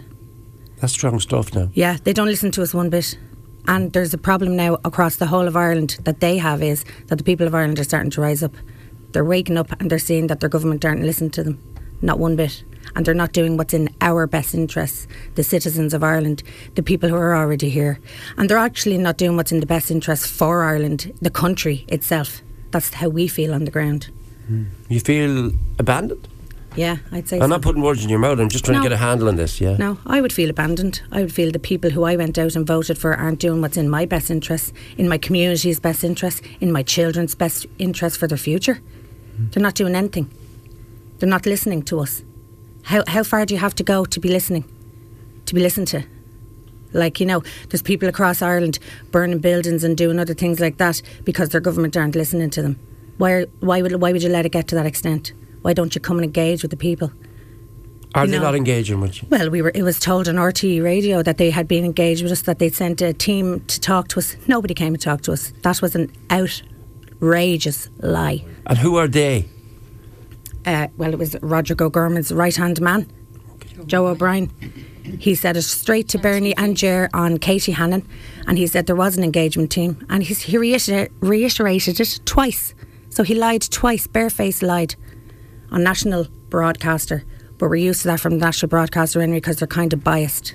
That's 0.76 0.92
strong 0.92 1.18
stuff 1.18 1.52
now. 1.54 1.70
Yeah, 1.72 1.96
they 2.04 2.12
don't 2.12 2.28
listen 2.28 2.50
to 2.52 2.62
us 2.62 2.72
one 2.72 2.90
bit. 2.90 3.18
And 3.66 3.92
there's 3.92 4.14
a 4.14 4.18
problem 4.18 4.56
now 4.56 4.78
across 4.84 5.16
the 5.16 5.26
whole 5.26 5.48
of 5.48 5.56
Ireland 5.56 5.98
that 6.04 6.20
they 6.20 6.38
have 6.38 6.62
is 6.62 6.84
that 7.08 7.16
the 7.16 7.24
people 7.24 7.46
of 7.46 7.54
Ireland 7.54 7.80
are 7.80 7.84
starting 7.84 8.10
to 8.10 8.20
rise 8.20 8.42
up. 8.42 8.54
They're 9.12 9.24
waking 9.24 9.56
up 9.56 9.72
and 9.80 9.90
they're 9.90 9.98
seeing 9.98 10.28
that 10.28 10.40
their 10.40 10.48
government 10.48 10.84
aren't 10.84 11.02
listening 11.02 11.30
to 11.32 11.42
them, 11.42 11.58
not 12.02 12.18
one 12.18 12.36
bit. 12.36 12.64
And 12.96 13.06
they're 13.06 13.14
not 13.14 13.32
doing 13.32 13.56
what's 13.56 13.72
in 13.74 13.88
our 14.00 14.26
best 14.26 14.54
interests, 14.54 15.06
the 15.36 15.44
citizens 15.44 15.94
of 15.94 16.02
Ireland, 16.02 16.42
the 16.74 16.82
people 16.82 17.08
who 17.08 17.14
are 17.14 17.36
already 17.36 17.68
here. 17.70 18.00
And 18.36 18.48
they're 18.48 18.56
actually 18.58 18.98
not 18.98 19.16
doing 19.16 19.36
what's 19.36 19.52
in 19.52 19.60
the 19.60 19.66
best 19.66 19.90
interest 19.90 20.26
for 20.26 20.64
Ireland, 20.64 21.12
the 21.22 21.30
country 21.30 21.84
itself. 21.88 22.42
That's 22.72 22.94
how 22.94 23.08
we 23.08 23.28
feel 23.28 23.54
on 23.54 23.64
the 23.64 23.70
ground. 23.70 24.10
Hmm. 24.48 24.64
You 24.88 24.98
feel 25.00 25.52
abandoned? 25.78 26.26
Yeah, 26.76 26.98
I'd 27.12 27.28
say 27.28 27.36
I'm 27.36 27.42
so. 27.42 27.46
not 27.48 27.62
putting 27.62 27.82
words 27.82 28.02
in 28.04 28.10
your 28.10 28.20
mouth. 28.20 28.38
I'm 28.40 28.48
just 28.48 28.64
trying 28.64 28.78
No. 28.78 28.82
to 28.84 28.88
get 28.88 28.94
a 28.94 28.98
handle 28.98 29.28
on 29.28 29.36
this. 29.36 29.60
Yeah. 29.60 29.76
No, 29.76 29.98
I 30.06 30.20
would 30.20 30.32
feel 30.32 30.50
abandoned. 30.50 31.02
I 31.12 31.20
would 31.20 31.32
feel 31.32 31.50
the 31.50 31.58
people 31.58 31.90
who 31.90 32.04
I 32.04 32.16
went 32.16 32.38
out 32.38 32.54
and 32.56 32.66
voted 32.66 32.96
for 32.96 33.14
aren't 33.14 33.40
doing 33.40 33.60
what's 33.60 33.76
in 33.76 33.88
my 33.88 34.06
best 34.06 34.30
interest, 34.30 34.72
in 34.96 35.08
my 35.08 35.18
community's 35.18 35.80
best 35.80 36.04
interest, 36.04 36.42
in 36.60 36.70
my 36.72 36.82
children's 36.84 37.34
best 37.34 37.66
interest 37.78 38.18
for 38.18 38.26
their 38.28 38.38
future. 38.38 38.74
Hmm. 39.36 39.46
They're 39.50 39.62
not 39.62 39.74
doing 39.74 39.94
anything. 39.96 40.30
They're 41.20 41.28
not 41.28 41.46
listening 41.46 41.82
to 41.84 42.00
us. 42.00 42.24
How 42.82 43.04
how 43.06 43.22
far 43.22 43.46
do 43.46 43.54
you 43.54 43.60
have 43.60 43.74
to 43.76 43.84
go 43.84 44.04
to 44.04 44.20
be 44.20 44.28
listening? 44.30 44.64
To 45.46 45.54
be 45.54 45.60
listened 45.60 45.88
to? 45.88 46.02
Like, 46.92 47.20
you 47.20 47.26
know, 47.26 47.42
there's 47.68 47.82
people 47.82 48.08
across 48.08 48.42
Ireland 48.42 48.78
burning 49.12 49.38
buildings 49.38 49.84
and 49.84 49.96
doing 49.96 50.18
other 50.18 50.34
things 50.34 50.58
like 50.58 50.78
that 50.78 51.02
because 51.24 51.50
their 51.50 51.60
government 51.60 51.96
aren't 51.96 52.16
listening 52.16 52.50
to 52.50 52.62
them. 52.62 52.76
Why 53.18 53.46
why 53.60 53.82
would 53.82 54.00
why 54.00 54.12
would 54.12 54.22
you 54.22 54.30
let 54.30 54.46
it 54.46 54.52
get 54.52 54.66
to 54.68 54.74
that 54.74 54.86
extent? 54.86 55.32
Why 55.62 55.74
don't 55.74 55.94
you 55.94 56.00
come 56.00 56.16
and 56.16 56.24
engage 56.24 56.62
with 56.62 56.70
the 56.70 56.76
people? 56.76 57.12
Are 58.14 58.24
you 58.24 58.30
they 58.32 58.38
know- 58.38 58.44
not 58.44 58.54
engaging 58.56 59.00
with 59.00 59.22
you? 59.22 59.28
Well, 59.30 59.50
we 59.50 59.60
were. 59.62 59.72
It 59.74 59.82
was 59.82 60.00
told 60.00 60.26
on 60.26 60.36
RTE 60.36 60.82
radio 60.82 61.22
that 61.22 61.36
they 61.36 61.50
had 61.50 61.68
been 61.68 61.84
engaged 61.84 62.22
with 62.22 62.32
us, 62.32 62.42
that 62.42 62.58
they'd 62.58 62.74
sent 62.74 63.02
a 63.02 63.12
team 63.12 63.60
to 63.66 63.78
talk 63.78 64.08
to 64.08 64.18
us. 64.18 64.36
Nobody 64.48 64.74
came 64.74 64.94
to 64.96 65.00
talk 65.00 65.20
to 65.22 65.32
us. 65.32 65.52
That 65.62 65.80
was 65.82 65.94
an 65.94 66.10
outrageous 66.30 67.88
lie. 68.00 68.44
And 68.66 68.78
who 68.78 68.96
are 68.96 69.06
they? 69.06 69.46
Uh, 70.66 70.88
well, 70.96 71.12
it 71.12 71.18
was 71.18 71.36
Roderic 71.42 71.80
O'Gorman's 71.80 72.32
right 72.32 72.54
hand 72.54 72.80
man, 72.80 73.10
Joe 73.86 74.06
O'Brien. 74.08 74.50
He 75.18 75.34
said 75.34 75.56
it 75.56 75.62
straight 75.62 76.08
to 76.08 76.18
Bernie 76.18 76.56
and 76.56 76.76
Ger 76.76 77.08
on 77.12 77.38
Katie 77.38 77.72
Hannon, 77.72 78.06
and 78.46 78.58
he 78.58 78.66
said 78.66 78.86
there 78.86 78.96
was 78.96 79.16
an 79.16 79.24
engagement 79.24 79.70
team, 79.72 80.04
and 80.08 80.22
he's, 80.22 80.42
he 80.42 80.56
reiter- 80.58 81.08
reiterated 81.20 81.98
it 82.00 82.20
twice. 82.24 82.74
So 83.08 83.22
he 83.24 83.34
lied 83.34 83.62
twice, 83.62 84.06
barefaced 84.06 84.62
lied 84.62 84.94
on 85.72 85.82
national 85.82 86.26
broadcaster. 86.48 87.24
But 87.58 87.68
we're 87.68 87.76
used 87.76 88.02
to 88.02 88.08
that 88.08 88.20
from 88.20 88.38
national 88.38 88.68
broadcaster 88.68 89.20
anyway 89.20 89.38
because 89.38 89.56
they're 89.56 89.68
kind 89.68 89.92
of 89.92 90.04
biased. 90.04 90.54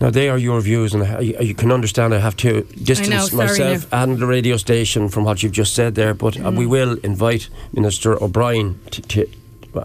Now 0.00 0.10
they 0.10 0.28
are 0.30 0.38
your 0.38 0.60
views, 0.62 0.94
and 0.94 1.02
I- 1.04 1.20
you 1.42 1.54
can 1.54 1.70
understand 1.70 2.14
I 2.14 2.18
have 2.20 2.36
to 2.38 2.62
distance 2.82 3.30
sorry 3.30 3.48
myself 3.48 3.86
and 3.92 4.18
the 4.18 4.26
radio 4.26 4.56
station 4.56 5.08
from 5.08 5.24
what 5.24 5.42
you've 5.42 5.52
just 5.52 5.74
said 5.74 5.94
there. 5.94 6.14
But 6.14 6.38
uh, 6.40 6.50
we 6.50 6.64
Mm. 6.64 6.68
will 6.68 6.96
invite 7.02 7.48
Minister 7.74 8.22
O'Brien 8.22 8.78
to, 8.92 9.02
to, 9.02 9.26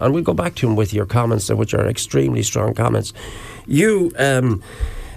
and 0.00 0.14
we'll 0.14 0.22
go 0.24 0.34
back 0.34 0.54
to 0.56 0.66
him 0.66 0.74
with 0.76 0.94
your 0.94 1.06
comments, 1.06 1.50
which 1.50 1.74
are 1.74 1.86
extremely 1.86 2.42
strong 2.42 2.74
comments. 2.74 3.12
You. 3.66 4.10
Um, 4.18 4.62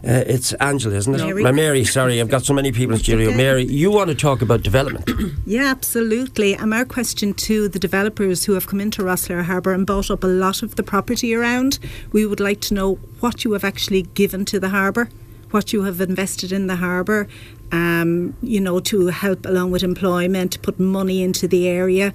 uh, 0.08 0.24
it's 0.28 0.54
Angela, 0.54 0.96
isn't 0.96 1.16
it? 1.16 1.20
Mary. 1.20 1.52
Mary, 1.52 1.84
sorry, 1.84 2.20
I've 2.22 2.30
got 2.30 2.44
so 2.46 2.54
many 2.54 2.72
people 2.72 2.96
in 2.96 3.00
studio. 3.00 3.36
Mary, 3.36 3.66
you 3.66 3.92
want 3.92 4.10
to 4.10 4.16
talk 4.16 4.42
about 4.42 4.64
development. 4.64 5.10
Yeah, 5.46 5.66
absolutely. 5.66 6.54
And 6.54 6.76
our 6.76 6.86
question 6.86 7.34
to 7.34 7.68
the 7.68 7.80
developers 7.80 8.46
who 8.46 8.54
have 8.54 8.68
come 8.68 8.80
into 8.80 9.02
Rosslare 9.02 9.44
Harbour 9.44 9.74
and 9.74 9.84
bought 9.84 10.12
up 10.12 10.24
a 10.24 10.28
lot 10.28 10.62
of 10.62 10.76
the 10.76 10.84
property 10.84 11.34
around, 11.34 11.80
we 12.12 12.24
would 12.24 12.40
like 12.40 12.62
to 12.62 12.76
know 12.76 12.96
what 13.20 13.44
you 13.44 13.54
have 13.54 13.64
actually 13.64 14.04
given 14.04 14.46
to 14.46 14.60
the 14.60 14.70
harbour, 14.70 15.10
what 15.50 15.74
you 15.74 15.84
have 15.84 16.02
invested 16.02 16.52
in 16.52 16.68
the 16.68 16.76
harbour, 16.76 17.28
um, 17.72 18.36
you 18.44 18.62
know, 18.62 18.80
to 18.82 19.08
help 19.08 19.44
along 19.48 19.72
with 19.72 19.82
employment, 19.82 20.52
to 20.52 20.60
put 20.60 20.80
money 20.80 21.24
into 21.24 21.48
the 21.48 21.68
area. 21.68 22.14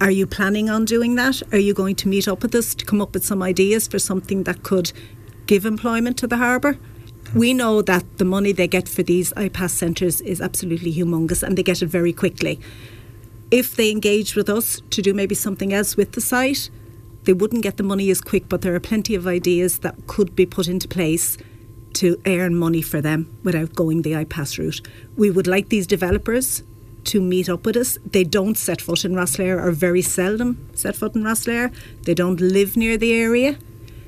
Are 0.00 0.10
you 0.10 0.26
planning 0.26 0.70
on 0.70 0.86
doing 0.86 1.16
that? 1.16 1.42
Are 1.52 1.58
you 1.58 1.74
going 1.74 1.96
to 1.96 2.08
meet 2.08 2.26
up 2.26 2.42
with 2.42 2.54
us 2.54 2.74
to 2.76 2.86
come 2.86 3.02
up 3.02 3.12
with 3.12 3.26
some 3.26 3.42
ideas 3.42 3.86
for 3.86 3.98
something 3.98 4.44
that 4.44 4.62
could 4.62 4.92
give 5.46 5.66
employment 5.66 6.16
to 6.18 6.26
the 6.26 6.38
harbour? 6.38 6.78
We 7.34 7.54
know 7.54 7.80
that 7.82 8.18
the 8.18 8.24
money 8.24 8.50
they 8.50 8.66
get 8.66 8.88
for 8.88 9.04
these 9.04 9.32
IPAS 9.34 9.70
centres 9.70 10.20
is 10.20 10.40
absolutely 10.40 10.92
humongous 10.92 11.44
and 11.44 11.56
they 11.56 11.62
get 11.62 11.80
it 11.80 11.86
very 11.86 12.12
quickly. 12.12 12.58
If 13.52 13.76
they 13.76 13.92
engage 13.92 14.34
with 14.34 14.48
us 14.48 14.82
to 14.90 15.00
do 15.00 15.14
maybe 15.14 15.36
something 15.36 15.72
else 15.72 15.96
with 15.96 16.12
the 16.12 16.20
site, 16.20 16.70
they 17.24 17.32
wouldn't 17.32 17.62
get 17.62 17.76
the 17.76 17.84
money 17.84 18.10
as 18.10 18.20
quick, 18.20 18.48
but 18.48 18.62
there 18.62 18.74
are 18.74 18.80
plenty 18.80 19.14
of 19.14 19.28
ideas 19.28 19.78
that 19.80 19.94
could 20.08 20.34
be 20.34 20.44
put 20.44 20.66
into 20.66 20.88
place 20.88 21.38
to 21.94 22.20
earn 22.26 22.56
money 22.56 22.82
for 22.82 23.00
them 23.00 23.32
without 23.44 23.76
going 23.76 24.02
the 24.02 24.12
IPAS 24.12 24.58
route. 24.58 24.80
We 25.16 25.30
would 25.30 25.46
like 25.46 25.68
these 25.68 25.86
developers 25.86 26.64
to 27.04 27.20
meet 27.20 27.48
up 27.48 27.64
with 27.64 27.76
us. 27.76 27.96
They 28.04 28.24
don't 28.24 28.58
set 28.58 28.80
foot 28.80 29.04
in 29.04 29.12
Rosslare 29.12 29.62
or 29.62 29.70
very 29.70 30.02
seldom 30.02 30.68
set 30.74 30.96
foot 30.96 31.14
in 31.14 31.22
Rosslare. 31.22 31.72
They 32.02 32.14
don't 32.14 32.40
live 32.40 32.76
near 32.76 32.96
the 32.96 33.12
area. 33.12 33.56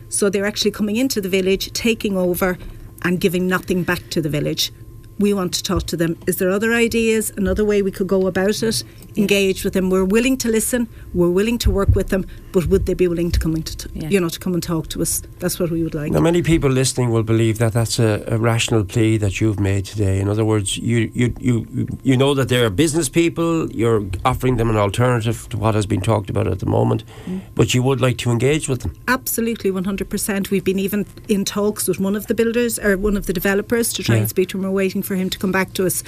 So 0.09 0.29
they're 0.29 0.45
actually 0.45 0.73
coming 0.73 0.97
into 0.97 1.21
the 1.21 1.29
village, 1.29 1.73
taking 1.73 2.17
over 2.17 2.59
and 3.05 3.21
giving 3.21 3.47
nothing 3.47 3.83
back 3.83 4.09
to 4.11 4.21
the 4.21 4.29
village. 4.29 4.73
We 5.19 5.35
want 5.35 5.53
to 5.55 5.63
talk 5.63 5.85
to 5.89 5.97
them. 5.97 6.17
Is 6.27 6.37
there 6.39 6.51
other 6.51 6.73
ideas, 6.73 7.31
another 7.37 7.65
way 7.65 7.83
we 7.83 7.91
could 7.91 8.07
go 8.09 8.27
about 8.27 8.63
it? 8.63 8.83
Engage 9.17 9.63
with 9.65 9.75
them. 9.75 9.91
We're 9.91 10.05
willing 10.05 10.37
to 10.39 10.49
listen. 10.49 10.89
We're 11.15 11.31
willing 11.31 11.59
to 11.59 11.71
work 11.71 11.95
with 11.95 12.09
them. 12.09 12.27
But 12.53 12.67
would 12.67 12.87
they 12.87 12.95
be 12.95 13.07
willing 13.09 13.31
to 13.31 13.39
come 13.41 13.55
into, 13.55 13.77
t- 13.77 13.91
Yeah. 13.95 14.09
you 14.09 14.21
know, 14.21 14.29
to 14.29 14.39
come 14.39 14.55
and 14.55 14.63
talk 14.63 14.89
to 14.89 15.03
us? 15.03 15.23
That's 15.39 15.59
what 15.61 15.71
we 15.71 15.83
would 15.83 15.95
like. 15.95 16.13
Now, 16.13 16.21
many 16.21 16.43
people 16.43 16.71
listening 16.71 17.11
will 17.11 17.23
believe 17.23 17.59
that 17.59 17.73
that's 17.73 17.99
a, 17.99 18.25
a 18.27 18.39
rational 18.39 18.85
plea 18.85 19.17
that 19.19 19.41
you've 19.41 19.61
made 19.61 19.85
today. 19.85 20.19
In 20.21 20.29
other 20.29 20.45
words, 20.45 20.77
you, 20.79 21.11
you, 21.15 21.35
you, 21.39 21.87
you 22.03 22.17
know 22.17 22.35
that 22.35 22.49
they're 22.49 22.71
business 22.71 23.09
people, 23.09 23.71
you're 23.73 24.05
offering 24.25 24.57
them 24.57 24.71
an 24.71 24.77
alternative 24.77 25.49
to 25.51 25.57
what 25.57 25.75
has 25.75 25.87
been 25.87 26.01
talked 26.01 26.31
about 26.31 26.47
at 26.47 26.59
the 26.61 26.67
moment, 26.67 27.05
mm. 27.27 27.41
but 27.55 27.75
you 27.75 27.83
would 27.83 28.01
like 28.01 28.17
to 28.19 28.31
engage 28.31 28.69
with 28.69 28.81
them. 28.83 28.95
Absolutely, 29.09 29.71
100%. 29.71 30.51
We've 30.51 30.65
been 30.65 30.79
even 30.79 31.07
in 31.29 31.45
talks 31.45 31.87
with 31.89 32.01
one 32.01 32.17
of 32.17 32.27
the 32.27 32.35
builders 32.35 32.79
or 32.79 32.97
one 32.97 33.17
of 33.17 33.27
the 33.27 33.33
developers 33.33 33.93
to 33.95 34.03
try 34.03 34.15
Yeah. 34.17 34.21
and 34.23 34.31
speak 34.31 34.49
to 34.51 34.57
them. 34.59 34.65
We're 34.65 34.71
waiting 34.71 35.02
for 35.03 35.15
him 35.17 35.31
to 35.31 35.39
come 35.39 35.53
back 35.53 35.73
to 35.75 35.87
us. 35.87 36.03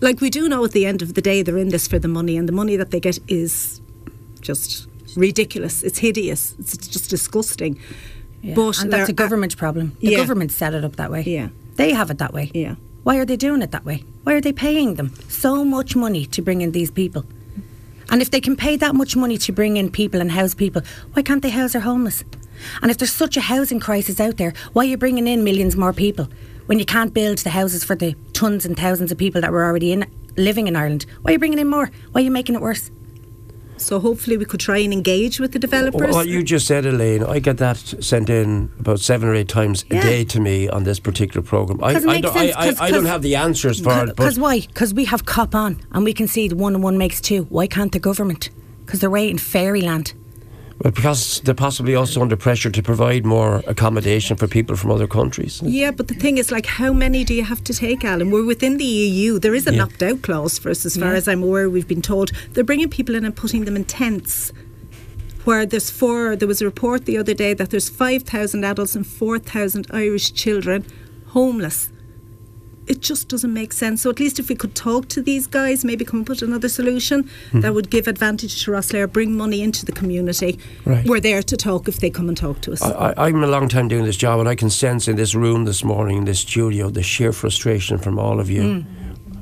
Like, 0.00 0.20
we 0.20 0.30
do 0.30 0.48
know 0.48 0.64
at 0.64 0.72
the 0.72 0.86
end 0.86 1.02
of 1.02 1.14
the 1.14 1.20
day 1.22 1.42
they're 1.42 1.58
in 1.58 1.68
this 1.68 1.86
for 1.86 1.98
the 1.98 2.08
money, 2.08 2.36
and 2.36 2.48
the 2.48 2.52
money 2.52 2.76
that 2.76 2.90
they 2.90 3.00
get 3.00 3.18
is 3.28 3.80
just 4.40 4.86
ridiculous. 5.16 5.82
It's 5.82 5.98
hideous. 5.98 6.54
It's 6.58 6.76
just 6.76 7.10
disgusting. 7.10 7.78
Yeah. 8.42 8.54
But 8.54 8.80
and 8.80 8.92
that's 8.92 9.08
a 9.10 9.12
government 9.12 9.56
problem. 9.56 9.96
The 10.00 10.12
Yeah. 10.12 10.18
government 10.18 10.52
set 10.52 10.72
it 10.72 10.84
up 10.84 10.96
that 10.96 11.10
way. 11.10 11.22
Yeah. 11.26 11.48
They 11.76 11.92
have 11.92 12.10
it 12.10 12.18
that 12.18 12.32
way. 12.32 12.50
Yeah. 12.54 12.76
Why 13.02 13.16
are 13.16 13.24
they 13.24 13.36
doing 13.36 13.62
it 13.62 13.70
that 13.72 13.84
way? 13.84 14.04
Why 14.24 14.34
are 14.34 14.40
they 14.40 14.52
paying 14.52 14.94
them 14.94 15.12
so 15.28 15.64
much 15.64 15.96
money 15.96 16.26
to 16.26 16.42
bring 16.42 16.60
in 16.60 16.72
these 16.72 16.90
people? 16.90 17.24
And 18.10 18.20
if 18.22 18.30
they 18.30 18.40
can 18.40 18.56
pay 18.56 18.76
that 18.76 18.94
much 18.94 19.16
money 19.16 19.38
to 19.38 19.52
bring 19.52 19.76
in 19.76 19.90
people 19.90 20.20
and 20.20 20.32
house 20.32 20.54
people, 20.54 20.82
why 21.12 21.22
can't 21.22 21.42
they 21.42 21.50
house 21.50 21.72
their 21.72 21.82
homeless? 21.82 22.24
And 22.82 22.90
if 22.90 22.98
there's 22.98 23.12
such 23.12 23.36
a 23.36 23.40
housing 23.40 23.80
crisis 23.80 24.20
out 24.20 24.36
there, 24.36 24.52
why 24.72 24.82
are 24.84 24.88
you 24.88 24.96
bringing 24.96 25.26
in 25.26 25.44
millions 25.44 25.76
more 25.76 25.92
people 25.92 26.28
when 26.70 26.78
you 26.78 26.84
can't 26.84 27.12
build 27.12 27.38
the 27.38 27.50
houses 27.50 27.82
for 27.82 27.96
the 27.96 28.14
tons 28.32 28.64
and 28.64 28.76
thousands 28.76 29.10
of 29.10 29.18
people 29.18 29.40
that 29.40 29.50
were 29.50 29.64
already 29.64 29.90
in 29.90 30.06
living 30.36 30.68
in 30.68 30.76
Ireland? 30.76 31.04
Why 31.22 31.30
are 31.30 31.32
you 31.32 31.38
bringing 31.40 31.58
in 31.58 31.66
more? 31.68 31.90
Why 32.12 32.20
are 32.20 32.24
you 32.24 32.30
making 32.30 32.54
it 32.54 32.60
worse? 32.60 32.92
So 33.76 33.98
hopefully 33.98 34.36
we 34.36 34.44
could 34.44 34.60
try 34.60 34.78
and 34.78 34.92
engage 34.92 35.40
with 35.40 35.50
the 35.50 35.58
developers. 35.58 36.14
What 36.14 36.28
you 36.28 36.44
just 36.44 36.68
said, 36.68 36.86
Elaine, 36.86 37.24
I 37.24 37.40
get 37.40 37.58
that 37.58 37.78
sent 37.78 38.30
in 38.30 38.70
about 38.78 39.00
seven 39.00 39.28
or 39.28 39.34
eight 39.34 39.48
times 39.48 39.84
a 39.90 40.00
day 40.00 40.22
to 40.26 40.38
me 40.38 40.68
on 40.68 40.84
this 40.84 41.00
particular 41.00 41.44
programme. 41.44 41.82
I, 41.82 41.94
'Cause 41.94 42.04
it 42.04 42.08
I, 42.08 42.20
don't, 42.20 42.36
I, 42.36 42.40
sense, 42.46 42.56
I, 42.56 42.68
'cause- 42.70 42.80
I 42.80 42.90
don't 42.92 43.00
'cause- 43.00 43.08
have 43.10 43.22
the 43.22 43.34
answers 43.34 43.80
for 43.80 44.04
it, 44.04 44.14
Because 44.14 44.38
why? 44.38 44.60
Because 44.60 44.94
we 44.94 45.06
have 45.06 45.24
cop 45.26 45.56
on 45.56 45.80
and 45.90 46.04
we 46.04 46.12
can 46.12 46.28
see 46.28 46.46
the 46.46 46.54
one 46.54 46.76
and 46.76 46.84
one 46.84 46.96
makes 46.98 47.20
two. 47.20 47.46
Why 47.48 47.66
can't 47.66 47.90
the 47.90 47.98
government? 47.98 48.50
Because 48.86 49.00
they're 49.00 49.10
way 49.10 49.28
in 49.28 49.38
fairyland. 49.38 50.12
But 50.82 50.94
because 50.94 51.40
they're 51.42 51.54
possibly 51.54 51.94
also 51.94 52.22
under 52.22 52.36
pressure 52.36 52.70
to 52.70 52.82
provide 52.82 53.26
more 53.26 53.62
accommodation 53.66 54.36
for 54.38 54.46
people 54.48 54.76
from 54.76 54.90
other 54.90 55.06
countries. 55.06 55.60
Yeah, 55.62 55.90
but 55.90 56.08
the 56.08 56.14
thing 56.14 56.38
is, 56.38 56.50
like, 56.50 56.64
how 56.64 56.92
many 56.92 57.22
do 57.22 57.34
you 57.34 57.44
have 57.44 57.62
to 57.64 57.74
take, 57.74 58.02
Alan? 58.02 58.30
We're 58.30 58.46
within 58.46 58.78
the 58.78 58.84
EU. 58.84 59.38
There 59.38 59.54
is 59.54 59.66
a 59.66 59.72
Yeah. 59.72 59.78
knocked 59.78 60.02
out 60.02 60.22
clause 60.22 60.58
for 60.58 60.70
us, 60.70 60.86
as 60.86 60.96
far 60.96 61.10
Yeah. 61.12 61.18
as 61.18 61.28
I'm 61.28 61.42
aware. 61.42 61.68
We've 61.68 61.86
been 61.86 62.00
told 62.00 62.32
they're 62.54 62.64
bringing 62.64 62.88
people 62.88 63.14
in 63.14 63.26
and 63.26 63.36
putting 63.36 63.66
them 63.66 63.76
in 63.76 63.84
tents. 63.84 64.52
Where 65.44 65.66
there's 65.66 65.90
four, 65.90 66.34
there 66.36 66.48
was 66.48 66.62
a 66.62 66.64
report 66.66 67.04
the 67.04 67.18
other 67.18 67.34
day 67.34 67.52
that 67.54 67.70
there's 67.70 67.88
5,000 67.90 68.64
adults 68.64 68.94
and 68.96 69.06
4,000 69.06 69.86
Irish 69.90 70.32
children 70.32 70.84
homeless. 71.28 71.90
It 72.90 73.00
just 73.00 73.28
doesn't 73.28 73.54
make 73.54 73.72
sense. 73.72 74.02
So 74.02 74.10
at 74.10 74.18
least 74.18 74.38
if 74.40 74.48
we 74.48 74.56
could 74.56 74.74
talk 74.74 75.08
to 75.10 75.22
these 75.22 75.46
guys, 75.46 75.84
maybe 75.84 76.04
come 76.04 76.20
up 76.22 76.28
with 76.28 76.42
another 76.42 76.68
solution 76.68 77.18
Hmm. 77.52 77.60
that 77.60 77.72
would 77.72 77.88
give 77.88 78.08
advantage 78.08 78.64
to 78.64 78.72
Rosslare, 78.72 79.06
bring 79.10 79.36
money 79.36 79.60
into 79.62 79.86
the 79.86 79.92
community. 79.92 80.58
Right. 80.84 81.06
We're 81.06 81.20
there 81.20 81.42
to 81.42 81.56
talk 81.56 81.86
if 81.88 82.00
they 82.00 82.10
come 82.10 82.28
and 82.28 82.36
talk 82.36 82.60
to 82.62 82.72
us. 82.72 82.82
I, 82.82 83.14
I'm 83.16 83.42
a 83.44 83.46
long 83.46 83.68
time 83.68 83.86
doing 83.88 84.04
this 84.04 84.16
job, 84.16 84.40
and 84.40 84.48
I 84.48 84.56
can 84.56 84.70
sense 84.70 85.06
in 85.06 85.16
this 85.16 85.34
room 85.34 85.66
this 85.66 85.84
morning, 85.84 86.16
in 86.18 86.24
this 86.24 86.40
studio, 86.40 86.90
the 86.90 87.02
sheer 87.02 87.32
frustration 87.32 87.98
from 87.98 88.18
all 88.18 88.40
of 88.40 88.50
you. 88.50 88.62
Mm. 88.62 88.84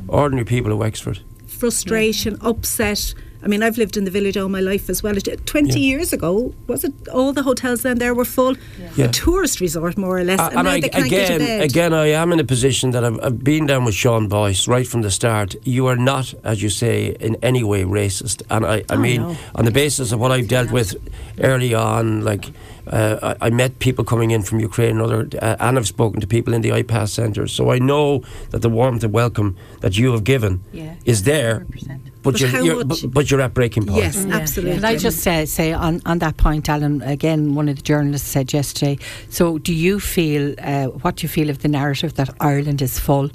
Ordinary 0.08 0.44
people 0.44 0.70
of 0.72 0.78
Wexford. 0.78 1.20
frustration, 1.46 2.36
upset. 2.42 3.14
I 3.48 3.50
mean, 3.50 3.62
I've 3.62 3.78
lived 3.78 3.96
in 3.96 4.04
the 4.04 4.10
village 4.10 4.36
all 4.36 4.50
my 4.50 4.60
life 4.60 4.90
as 4.90 5.02
well. 5.02 5.14
Twenty 5.46 5.80
Yeah. 5.80 5.90
years 5.96 6.12
ago, 6.12 6.52
was 6.66 6.84
it 6.84 6.92
all 7.08 7.32
the 7.32 7.42
hotels 7.42 7.82
down 7.82 7.96
there 7.96 8.14
were 8.14 8.26
full? 8.26 8.54
Yeah. 8.94 9.06
A 9.06 9.08
tourist 9.08 9.58
resort, 9.62 9.96
more 9.96 10.18
or 10.18 10.24
less. 10.24 10.38
Uh, 10.38 10.50
and 10.52 10.64
now 10.64 10.72
I, 10.72 10.80
they 10.80 10.90
can't 10.90 11.06
again, 11.06 11.38
bed. 11.38 11.62
again, 11.62 11.94
I 11.94 12.08
am 12.08 12.30
in 12.34 12.40
a 12.40 12.44
position 12.44 12.90
that 12.90 13.04
I've, 13.06 13.18
I've 13.22 13.42
been 13.42 13.64
down 13.64 13.86
with 13.86 13.94
Sean 13.94 14.28
Boyce 14.28 14.68
right 14.68 14.86
from 14.86 15.00
the 15.00 15.10
start. 15.10 15.56
You 15.64 15.86
are 15.86 15.96
not, 15.96 16.34
as 16.44 16.62
you 16.62 16.68
say, 16.68 17.16
in 17.20 17.36
any 17.42 17.64
way 17.64 17.84
racist, 17.84 18.42
and 18.50 18.66
I, 18.66 18.76
I 18.90 18.96
Oh, 18.96 18.98
mean, 18.98 19.22
no. 19.22 19.36
on 19.54 19.64
the 19.64 19.70
basis 19.70 20.12
of 20.12 20.20
what 20.20 20.30
I've 20.30 20.48
dealt 20.48 20.70
with 20.70 20.94
early 21.40 21.72
on, 21.72 22.22
like. 22.24 22.44
Uh, 22.92 23.34
I, 23.40 23.46
I 23.46 23.50
met 23.50 23.78
people 23.78 24.04
coming 24.04 24.30
in 24.30 24.42
from 24.42 24.60
Ukraine 24.60 24.92
and 24.96 25.02
other, 25.02 25.28
uh, 25.42 25.56
and 25.60 25.78
I've 25.78 25.86
spoken 25.86 26.20
to 26.20 26.26
people 26.26 26.54
in 26.54 26.62
the 26.62 26.70
IPAS 26.70 27.08
centres. 27.10 27.52
So 27.52 27.70
I 27.70 27.78
know 27.78 28.22
that 28.50 28.62
the 28.62 28.68
warmth 28.70 29.04
and 29.04 29.12
welcome 29.12 29.56
that 29.80 29.96
you 29.98 30.12
have 30.12 30.24
given 30.24 30.62
Yeah. 30.72 30.94
is 31.04 31.22
there, 31.24 31.60
100%. 31.60 32.00
but, 32.22 32.32
But 32.32 32.40
you're, 32.40 32.62
you're, 32.62 32.84
but, 32.84 32.98
but 33.16 33.30
you're 33.30 33.40
at 33.40 33.54
breaking 33.54 33.86
point. 33.86 33.98
yes, 34.04 34.24
absolutely. 34.26 34.76
Can 34.76 34.84
I 34.84 34.96
just 34.96 35.26
uh, 35.26 35.46
say 35.46 35.72
on, 35.72 36.00
on 36.06 36.18
that 36.18 36.36
point, 36.36 36.68
Alan? 36.68 37.02
Again, 37.02 37.54
one 37.54 37.68
of 37.68 37.76
the 37.76 37.82
journalists 37.82 38.28
said 38.28 38.52
yesterday. 38.52 38.98
So, 39.30 39.58
do 39.58 39.72
you 39.74 40.00
feel 40.00 40.54
uh, 40.58 40.86
what 41.02 41.16
do 41.16 41.22
you 41.24 41.28
feel 41.28 41.50
of 41.50 41.58
the 41.58 41.68
narrative 41.68 42.14
that 42.14 42.30
Ireland 42.40 42.80
is 42.82 42.98
full? 42.98 43.30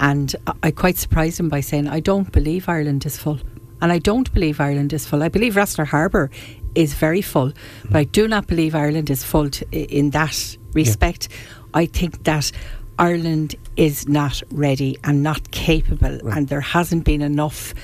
And 0.00 0.34
I, 0.46 0.52
I 0.64 0.70
quite 0.70 0.96
surprised 0.98 1.40
him 1.40 1.48
by 1.48 1.60
saying, 1.60 1.88
"I 1.88 2.00
don't 2.00 2.30
believe 2.32 2.68
Ireland 2.68 3.06
is 3.06 3.16
full." 3.16 3.38
And 3.82 3.92
I 3.92 3.98
don't 3.98 4.32
believe 4.32 4.58
Ireland 4.60 4.92
is 4.92 5.04
full. 5.06 5.22
I 5.22 5.28
believe 5.28 5.54
Rosslare 5.54 5.86
Harbour 5.86 6.30
is 6.76 6.94
very 6.94 7.22
full, 7.22 7.50
mm. 7.50 7.54
but 7.90 7.96
I 7.96 8.04
do 8.04 8.28
not 8.28 8.46
believe 8.46 8.74
Ireland 8.74 9.10
is 9.10 9.24
full 9.24 9.50
to, 9.50 9.66
in 9.72 10.10
that 10.10 10.56
respect. 10.72 11.28
I 11.74 11.86
think 11.86 12.24
that 12.24 12.52
Ireland 12.98 13.56
is 13.76 14.08
not 14.08 14.42
ready 14.50 14.98
and 15.04 15.22
not 15.22 15.50
capable, 15.50 16.28
and 16.28 16.48
there 16.48 16.60
hasn't 16.60 17.04
been 17.04 17.22
enough 17.22 17.74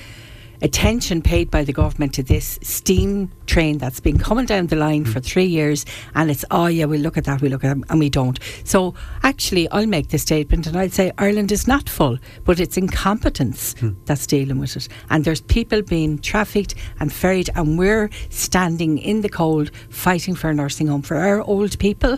attention 0.63 1.21
paid 1.21 1.51
by 1.51 1.63
the 1.63 1.73
government 1.73 2.13
to 2.13 2.23
this 2.23 2.57
steam 2.61 3.29
train 3.45 3.77
that's 3.77 3.99
been 3.99 4.17
coming 4.17 4.45
down 4.45 4.67
the 4.67 4.77
line 4.77 5.03
for 5.03 5.19
mm. 5.19 5.25
three 5.25 5.45
years 5.45 5.85
and 6.15 6.31
it's 6.31 6.45
oh 6.51 6.67
yeah 6.67 6.85
we'll 6.85 7.01
look 7.01 7.17
at 7.17 7.25
that 7.25 7.41
we 7.41 7.49
look 7.49 7.63
at 7.65 7.77
that 7.77 7.85
and 7.89 7.99
we 7.99 8.09
don't. 8.09 8.39
So 8.63 8.93
actually 9.23 9.69
I'll 9.69 9.85
make 9.85 10.09
the 10.09 10.17
statement 10.17 10.65
and 10.65 10.77
I'll 10.77 10.89
say 10.89 11.11
Ireland 11.17 11.51
is 11.51 11.67
not 11.67 11.89
full 11.89 12.17
but 12.45 12.61
it's 12.61 12.77
incompetence 12.77 13.75
hmm. 13.77 13.91
that's 14.05 14.25
dealing 14.25 14.59
with 14.59 14.77
it. 14.77 14.87
And 15.09 15.25
there's 15.25 15.41
people 15.41 15.81
being 15.81 16.17
trafficked 16.19 16.75
and 16.99 17.11
ferried 17.11 17.49
and 17.55 17.77
we're 17.77 18.09
standing 18.29 18.97
in 18.97 19.21
the 19.21 19.29
cold 19.29 19.69
fighting 19.89 20.33
for 20.33 20.49
a 20.49 20.53
nursing 20.53 20.87
home 20.87 21.01
for 21.01 21.17
our 21.17 21.41
old 21.41 21.77
people. 21.77 22.17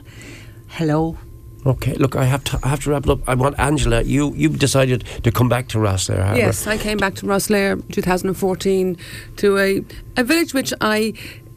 Hello 0.68 1.18
Okay, 1.66 1.96
look, 1.96 2.16
I 2.16 2.26
have 2.26 2.44
to, 2.46 2.60
I 2.62 2.68
have 2.68 2.82
to 2.82 2.92
wrap 2.92 3.06
it 3.06 3.10
up. 3.10 3.28
I 3.28 3.34
want 3.34 3.58
Angela. 3.60 4.04
You 4.04 4.34
you 4.36 4.50
decided 4.50 5.04
to 5.24 5.32
come 5.32 5.50
back 5.50 5.68
to 5.70 5.80
Rosslare 5.80 6.24
Harbour. 6.24 6.38
Yes, 6.38 6.68
I 6.68 6.78
came 6.78 6.98
back 6.98 7.16
to 7.16 7.26
Rosslare 7.26 7.82
2014 7.92 8.98
to 9.38 9.58
a, 9.58 9.84
a 10.16 10.24
village 10.24 10.54
which 10.54 10.74
I 10.80 11.14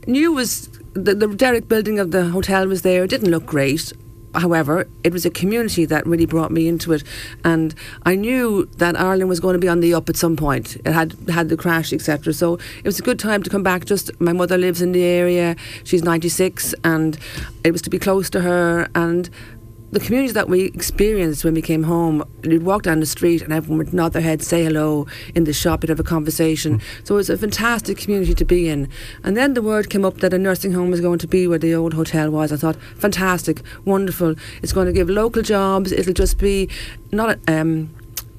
knew 0.06 0.32
was 0.32 0.70
the, 0.94 1.14
the 1.14 1.28
derrick 1.28 1.68
building 1.68 1.98
of 1.98 2.10
the 2.10 2.30
hotel 2.30 2.66
was 2.66 2.82
there. 2.82 3.04
It 3.04 3.10
didn't 3.10 3.30
look 3.30 3.44
great. 3.44 3.92
However, 4.34 4.86
it 5.04 5.12
was 5.12 5.24
a 5.24 5.30
community 5.30 5.84
that 5.86 6.06
really 6.06 6.26
brought 6.26 6.52
me 6.52 6.68
into 6.68 6.92
it, 6.92 7.02
and 7.44 7.74
I 8.04 8.14
knew 8.14 8.66
that 8.76 8.98
Ireland 8.98 9.28
was 9.28 9.40
going 9.40 9.54
to 9.54 9.58
be 9.58 9.68
on 9.68 9.80
the 9.80 9.94
up 9.94 10.08
at 10.08 10.16
some 10.16 10.36
point. 10.36 10.76
It 10.84 10.92
had 10.92 11.16
had 11.28 11.48
the 11.48 11.56
crash, 11.56 11.92
etc. 11.92 12.32
So 12.32 12.54
it 12.54 12.84
was 12.84 12.98
a 12.98 13.02
good 13.02 13.18
time 13.18 13.42
to 13.42 13.50
come 13.50 13.62
back. 13.62 13.84
Just 13.84 14.10
my 14.20 14.32
mother 14.32 14.56
lives 14.56 14.80
in 14.80 14.92
the 14.92 15.02
area; 15.02 15.56
she's 15.84 16.02
96, 16.02 16.74
and 16.84 17.18
it 17.64 17.72
was 17.72 17.82
to 17.82 17.90
be 17.90 17.98
close 17.98 18.30
to 18.30 18.40
her. 18.40 18.88
And 18.94 19.28
the 19.90 20.00
communities 20.00 20.34
that 20.34 20.48
we 20.48 20.64
experienced 20.64 21.44
when 21.44 21.54
we 21.54 21.62
came 21.62 21.84
home, 21.84 22.22
you'd 22.42 22.62
walk 22.62 22.82
down 22.82 23.00
the 23.00 23.06
street 23.06 23.40
and 23.42 23.52
everyone 23.52 23.78
would 23.78 23.94
nod 23.94 24.12
their 24.12 24.22
head, 24.22 24.42
say 24.42 24.64
hello 24.64 25.06
in 25.34 25.44
the 25.44 25.52
shop, 25.52 25.82
you'd 25.82 25.88
have 25.88 26.00
a 26.00 26.04
conversation. 26.04 26.80
So 27.04 27.14
it 27.14 27.18
was 27.18 27.30
a 27.30 27.38
fantastic 27.38 27.96
community 27.96 28.34
to 28.34 28.44
be 28.44 28.68
in. 28.68 28.88
And 29.24 29.36
then 29.36 29.54
the 29.54 29.62
word 29.62 29.88
came 29.88 30.04
up 30.04 30.18
that 30.18 30.34
a 30.34 30.38
nursing 30.38 30.72
home 30.72 30.90
was 30.90 31.00
going 31.00 31.18
to 31.20 31.28
be 31.28 31.46
where 31.46 31.58
the 31.58 31.74
old 31.74 31.94
hotel 31.94 32.30
was. 32.30 32.52
I 32.52 32.56
thought, 32.56 32.76
fantastic, 32.96 33.62
wonderful. 33.84 34.34
It's 34.62 34.72
going 34.72 34.86
to 34.86 34.92
give 34.92 35.08
local 35.08 35.42
jobs. 35.42 35.90
It'll 35.90 36.12
just 36.12 36.38
be 36.38 36.68
not 37.10 37.38
um, 37.48 37.94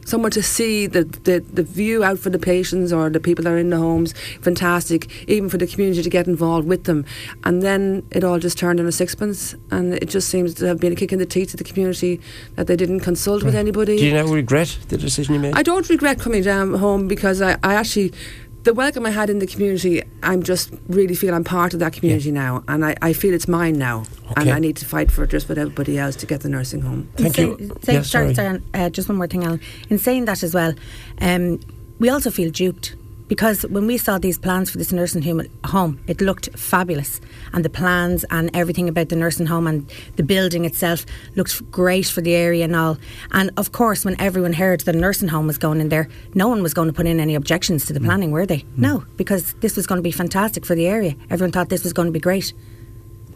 somewhere 0.05 0.29
to 0.31 0.41
see 0.41 0.87
the, 0.87 1.03
the, 1.03 1.39
the 1.53 1.63
view 1.63 2.03
out 2.03 2.19
for 2.19 2.29
the 2.29 2.39
patients 2.39 2.91
or 2.91 3.09
the 3.09 3.19
people 3.19 3.43
that 3.43 3.53
are 3.53 3.57
in 3.57 3.69
the 3.69 3.77
homes. 3.77 4.13
Fantastic, 4.41 5.29
even 5.29 5.49
for 5.49 5.57
the 5.57 5.67
community 5.67 6.01
to 6.01 6.09
get 6.09 6.27
involved 6.27 6.67
with 6.67 6.85
them. 6.85 7.05
And 7.43 7.61
then 7.61 8.03
it 8.11 8.23
all 8.23 8.39
just 8.39 8.57
turned 8.57 8.79
into 8.79 8.91
sixpence, 8.91 9.55
and 9.71 9.93
it 9.93 10.09
just 10.09 10.29
seems 10.29 10.53
to 10.55 10.65
have 10.65 10.79
been 10.79 10.93
a 10.93 10.95
kick 10.95 11.11
in 11.13 11.19
the 11.19 11.25
teeth 11.25 11.51
to 11.51 11.57
the 11.57 11.63
community 11.63 12.19
that 12.55 12.67
they 12.67 12.75
didn't 12.75 13.01
consult 13.01 13.43
with 13.43 13.55
anybody. 13.55 13.97
Do 13.97 14.05
you 14.05 14.13
now 14.13 14.25
regret 14.25 14.77
the 14.89 14.97
decision 14.97 15.35
you 15.35 15.39
made? 15.39 15.55
I 15.55 15.63
don't 15.63 15.89
regret 15.89 16.19
coming 16.19 16.43
down 16.43 16.73
home 16.73 17.07
because 17.07 17.41
I, 17.41 17.57
I 17.63 17.75
actually 17.75 18.13
the 18.63 18.73
welcome 18.73 19.05
I 19.05 19.11
had 19.11 19.29
in 19.29 19.39
the 19.39 19.47
community 19.47 20.03
I'm 20.21 20.43
just 20.43 20.71
really 20.87 21.15
feel 21.15 21.33
I'm 21.33 21.43
part 21.43 21.73
of 21.73 21.79
that 21.79 21.93
community 21.93 22.31
now 22.31 22.63
and 22.67 22.85
I, 22.85 22.95
I 23.01 23.13
feel 23.13 23.33
it's 23.33 23.47
mine 23.47 23.77
now 23.79 24.03
and 24.35 24.49
I 24.49 24.59
need 24.59 24.75
to 24.77 24.85
fight 24.85 25.09
for 25.11 25.23
it 25.23 25.29
just 25.29 25.47
with 25.47 25.57
everybody 25.57 25.97
else 25.97 26.15
to 26.17 26.25
get 26.25 26.41
the 26.41 26.49
nursing 26.49 26.81
home. 26.81 27.09
Thank 27.15 27.37
In 27.39 27.47
you. 27.49 27.57
say- 27.57 27.75
say- 27.83 27.93
Yeah, 27.93 28.01
sorry, 28.01 28.33
sorry. 28.33 28.35
sorry, 28.35 28.61
uh, 28.73 28.89
just 28.89 29.07
one 29.09 29.17
more 29.17 29.27
thing, 29.27 29.43
Alan. 29.45 29.61
In 29.89 29.97
saying 29.97 30.25
that 30.25 30.43
as 30.43 30.53
well, 30.53 30.73
um, 31.21 31.59
we 31.99 32.09
also 32.09 32.29
feel 32.29 32.51
duped 32.51 32.95
because 33.29 33.61
when 33.61 33.87
we 33.87 33.97
saw 33.97 34.17
these 34.17 34.37
plans 34.37 34.69
for 34.71 34.77
this 34.77 34.91
nursing 34.91 35.49
home, 35.63 35.99
it 36.07 36.19
looked 36.19 36.49
fabulous, 36.57 37.21
and 37.53 37.63
the 37.63 37.69
plans 37.69 38.25
and 38.31 38.49
everything 38.53 38.89
about 38.89 39.07
the 39.09 39.15
nursing 39.15 39.45
home 39.45 39.67
and 39.67 39.89
the 40.17 40.23
building 40.23 40.65
itself 40.65 41.05
looked 41.35 41.71
great 41.71 42.07
for 42.07 42.21
the 42.21 42.33
area 42.35 42.65
and 42.65 42.75
all. 42.75 42.97
And 43.31 43.51
of 43.55 43.71
course, 43.71 44.03
when 44.03 44.19
everyone 44.19 44.53
heard 44.53 44.81
that 44.81 44.95
a 44.95 44.99
nursing 44.99 45.29
home 45.29 45.47
was 45.47 45.57
going 45.57 45.79
in 45.79 45.89
there, 45.89 46.09
no 46.33 46.47
one 46.47 46.61
was 46.61 46.73
going 46.73 46.89
to 46.89 46.93
put 46.93 47.05
in 47.05 47.19
any 47.19 47.35
objections 47.35 47.85
to 47.85 47.93
the 47.93 47.99
mm. 47.99 48.05
planning, 48.05 48.31
were 48.31 48.45
they? 48.45 48.59
Mm. 48.59 48.77
No, 48.77 49.05
because 49.15 49.53
this 49.61 49.77
was 49.77 49.87
going 49.87 49.99
to 49.99 50.03
be 50.03 50.11
fantastic 50.11 50.65
for 50.65 50.75
the 50.75 50.87
area. 50.87 51.15
Everyone 51.29 51.51
thought 51.51 51.69
this 51.69 51.83
was 51.83 51.93
going 51.93 52.07
to 52.07 52.11
be 52.11 52.19
great. 52.19 52.53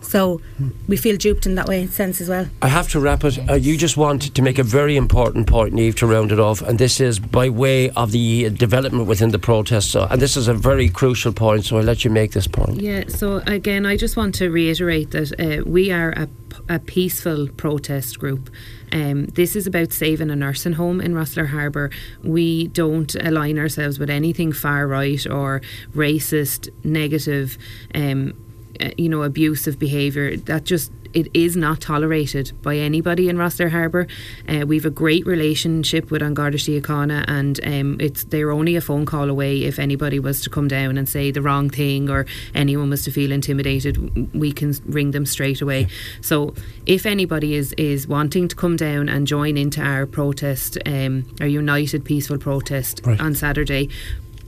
So 0.03 0.41
we 0.87 0.97
feel 0.97 1.17
duped 1.17 1.45
in 1.45 1.55
that 1.55 1.67
way 1.67 1.87
sense 1.87 2.21
as 2.21 2.29
well. 2.29 2.47
I 2.61 2.67
have 2.67 2.89
to 2.89 2.99
wrap 2.99 3.23
it. 3.23 3.39
Uh, 3.49 3.53
you 3.53 3.77
just 3.77 3.97
want 3.97 4.33
to 4.33 4.41
make 4.41 4.59
a 4.59 4.63
very 4.63 4.95
important 4.95 5.47
point, 5.47 5.73
Neve, 5.73 5.95
to 5.95 6.07
round 6.07 6.31
it 6.31 6.39
off, 6.39 6.61
and 6.61 6.77
this 6.77 6.99
is 6.99 7.19
by 7.19 7.49
way 7.49 7.89
of 7.91 8.11
the 8.11 8.45
uh, 8.45 8.49
development 8.49 9.07
within 9.07 9.31
the 9.31 9.39
protest. 9.39 9.91
So, 9.91 10.07
and 10.09 10.21
this 10.21 10.37
is 10.37 10.47
a 10.47 10.53
very 10.53 10.89
crucial 10.89 11.33
point, 11.33 11.65
so 11.65 11.77
I'll 11.77 11.83
let 11.83 12.03
you 12.03 12.11
make 12.11 12.31
this 12.31 12.47
point. 12.47 12.81
Yeah, 12.81 13.05
so 13.07 13.37
again, 13.47 13.85
I 13.85 13.97
just 13.97 14.17
want 14.17 14.35
to 14.35 14.49
reiterate 14.49 15.11
that 15.11 15.31
uh, 15.39 15.63
we 15.65 15.91
are 15.91 16.11
a, 16.11 16.27
a 16.69 16.79
peaceful 16.79 17.47
protest 17.47 18.19
group. 18.19 18.49
Um, 18.91 19.25
this 19.27 19.55
is 19.55 19.65
about 19.65 19.91
saving 19.91 20.29
a 20.29 20.35
nursing 20.35 20.73
home 20.73 21.01
in 21.01 21.13
Rosslare 21.13 21.47
Harbour. 21.47 21.89
We 22.23 22.67
don't 22.67 23.15
align 23.15 23.57
ourselves 23.57 23.97
with 23.97 24.09
anything 24.09 24.51
far 24.51 24.87
right 24.87 25.25
or 25.25 25.61
racist, 25.95 26.69
negative, 26.83 27.57
um, 27.95 28.33
uh, 28.81 28.89
you 28.97 29.09
know, 29.09 29.23
abusive 29.23 29.77
behaviour. 29.79 30.37
That 30.37 30.63
just 30.63 30.91
it 31.13 31.27
is 31.35 31.55
not 31.55 31.79
tolerated 31.79 32.51
by 32.63 32.75
anybody 32.77 33.29
in 33.29 33.37
Rosslare 33.37 33.69
Harbour. 33.69 34.07
Uh, 34.49 34.65
we 34.65 34.77
have 34.77 34.85
a 34.85 34.89
great 34.89 35.27
relationship 35.27 36.09
with 36.09 36.23
An 36.23 36.33
Garda 36.33 36.57
Síochána 36.57 37.23
and 37.27 37.59
um, 37.63 37.97
it's 38.01 38.23
they're 38.23 38.49
only 38.49 38.75
a 38.75 38.81
phone 38.81 39.05
call 39.05 39.29
away 39.29 39.61
if 39.63 39.77
anybody 39.77 40.19
was 40.19 40.41
to 40.41 40.49
come 40.49 40.67
down 40.67 40.97
and 40.97 41.07
say 41.07 41.29
the 41.29 41.41
wrong 41.43 41.69
thing 41.69 42.09
or 42.09 42.25
anyone 42.55 42.89
was 42.89 43.03
to 43.03 43.11
feel 43.11 43.31
intimidated 43.31 44.33
we 44.33 44.51
can 44.51 44.73
ring 44.87 45.11
them 45.11 45.25
straight 45.27 45.61
away 45.61 45.85
so 46.21 46.55
if 46.87 47.05
anybody 47.05 47.53
is 47.53 47.73
is 47.73 48.07
wanting 48.07 48.47
to 48.47 48.55
come 48.55 48.75
down 48.75 49.07
and 49.07 49.27
join 49.27 49.55
into 49.55 49.81
our 49.81 50.07
protest 50.07 50.79
um, 50.87 51.25
our 51.41 51.47
united 51.47 52.03
peaceful 52.03 52.39
protest 52.39 53.01
Right. 53.05 53.21
on 53.21 53.35
Saturday 53.35 53.89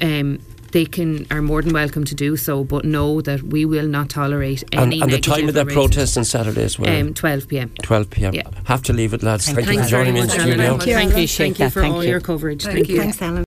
um, 0.01 0.39
they 0.75 0.85
can 0.85 1.25
are 1.31 1.41
more 1.41 1.61
than 1.61 1.71
welcome 1.71 2.03
to 2.03 2.13
do 2.13 2.35
so, 2.35 2.65
but 2.65 2.83
know 2.83 3.21
that 3.21 3.41
we 3.43 3.63
will 3.63 3.87
not 3.87 4.09
tolerate 4.09 4.61
And, 4.73 4.81
any. 4.91 5.01
and 5.01 5.09
the 5.09 5.19
time 5.21 5.47
of 5.47 5.53
that 5.53 5.67
negative 5.67 5.73
protest 5.73 6.17
on 6.17 6.25
Saturday 6.25 6.63
as 6.63 6.77
well. 6.77 6.93
um, 6.93 7.13
12 7.13 7.47
p.m. 7.47 7.71
12 7.81 8.09
p.m. 8.09 8.33
yeah. 8.33 8.43
Have 8.65 8.83
to 8.83 8.91
leave 8.93 9.13
it, 9.13 9.23
lads. 9.23 9.45
Thank, 9.45 9.59
you 9.59 9.63
for 9.63 9.71
Thanks 9.73 9.89
very 9.89 10.03
joining 10.03 10.13
me 10.15 10.19
in 10.19 10.27
much, 10.27 10.37
studio. 10.37 10.77
Thank 10.77 10.85
you. 10.87 10.93
Thank 10.93 11.15
you, 11.17 11.27
thank 11.29 11.59
you 11.59 11.69
for 11.69 11.81
Thank 11.81 11.95
all 11.95 12.03
you. 12.03 12.09
your 12.09 12.19
coverage. 12.19 12.63
Thank 12.63 12.75
Thank 12.75 12.89
you. 12.89 12.95
you. 12.95 13.01
Thanks, 13.03 13.21
Alan. 13.21 13.45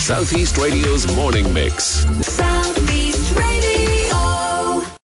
Southeast 0.00 0.56
Radio's 0.56 1.06
morning 1.14 1.52
mix. 1.52 1.84
Sound 2.26 2.63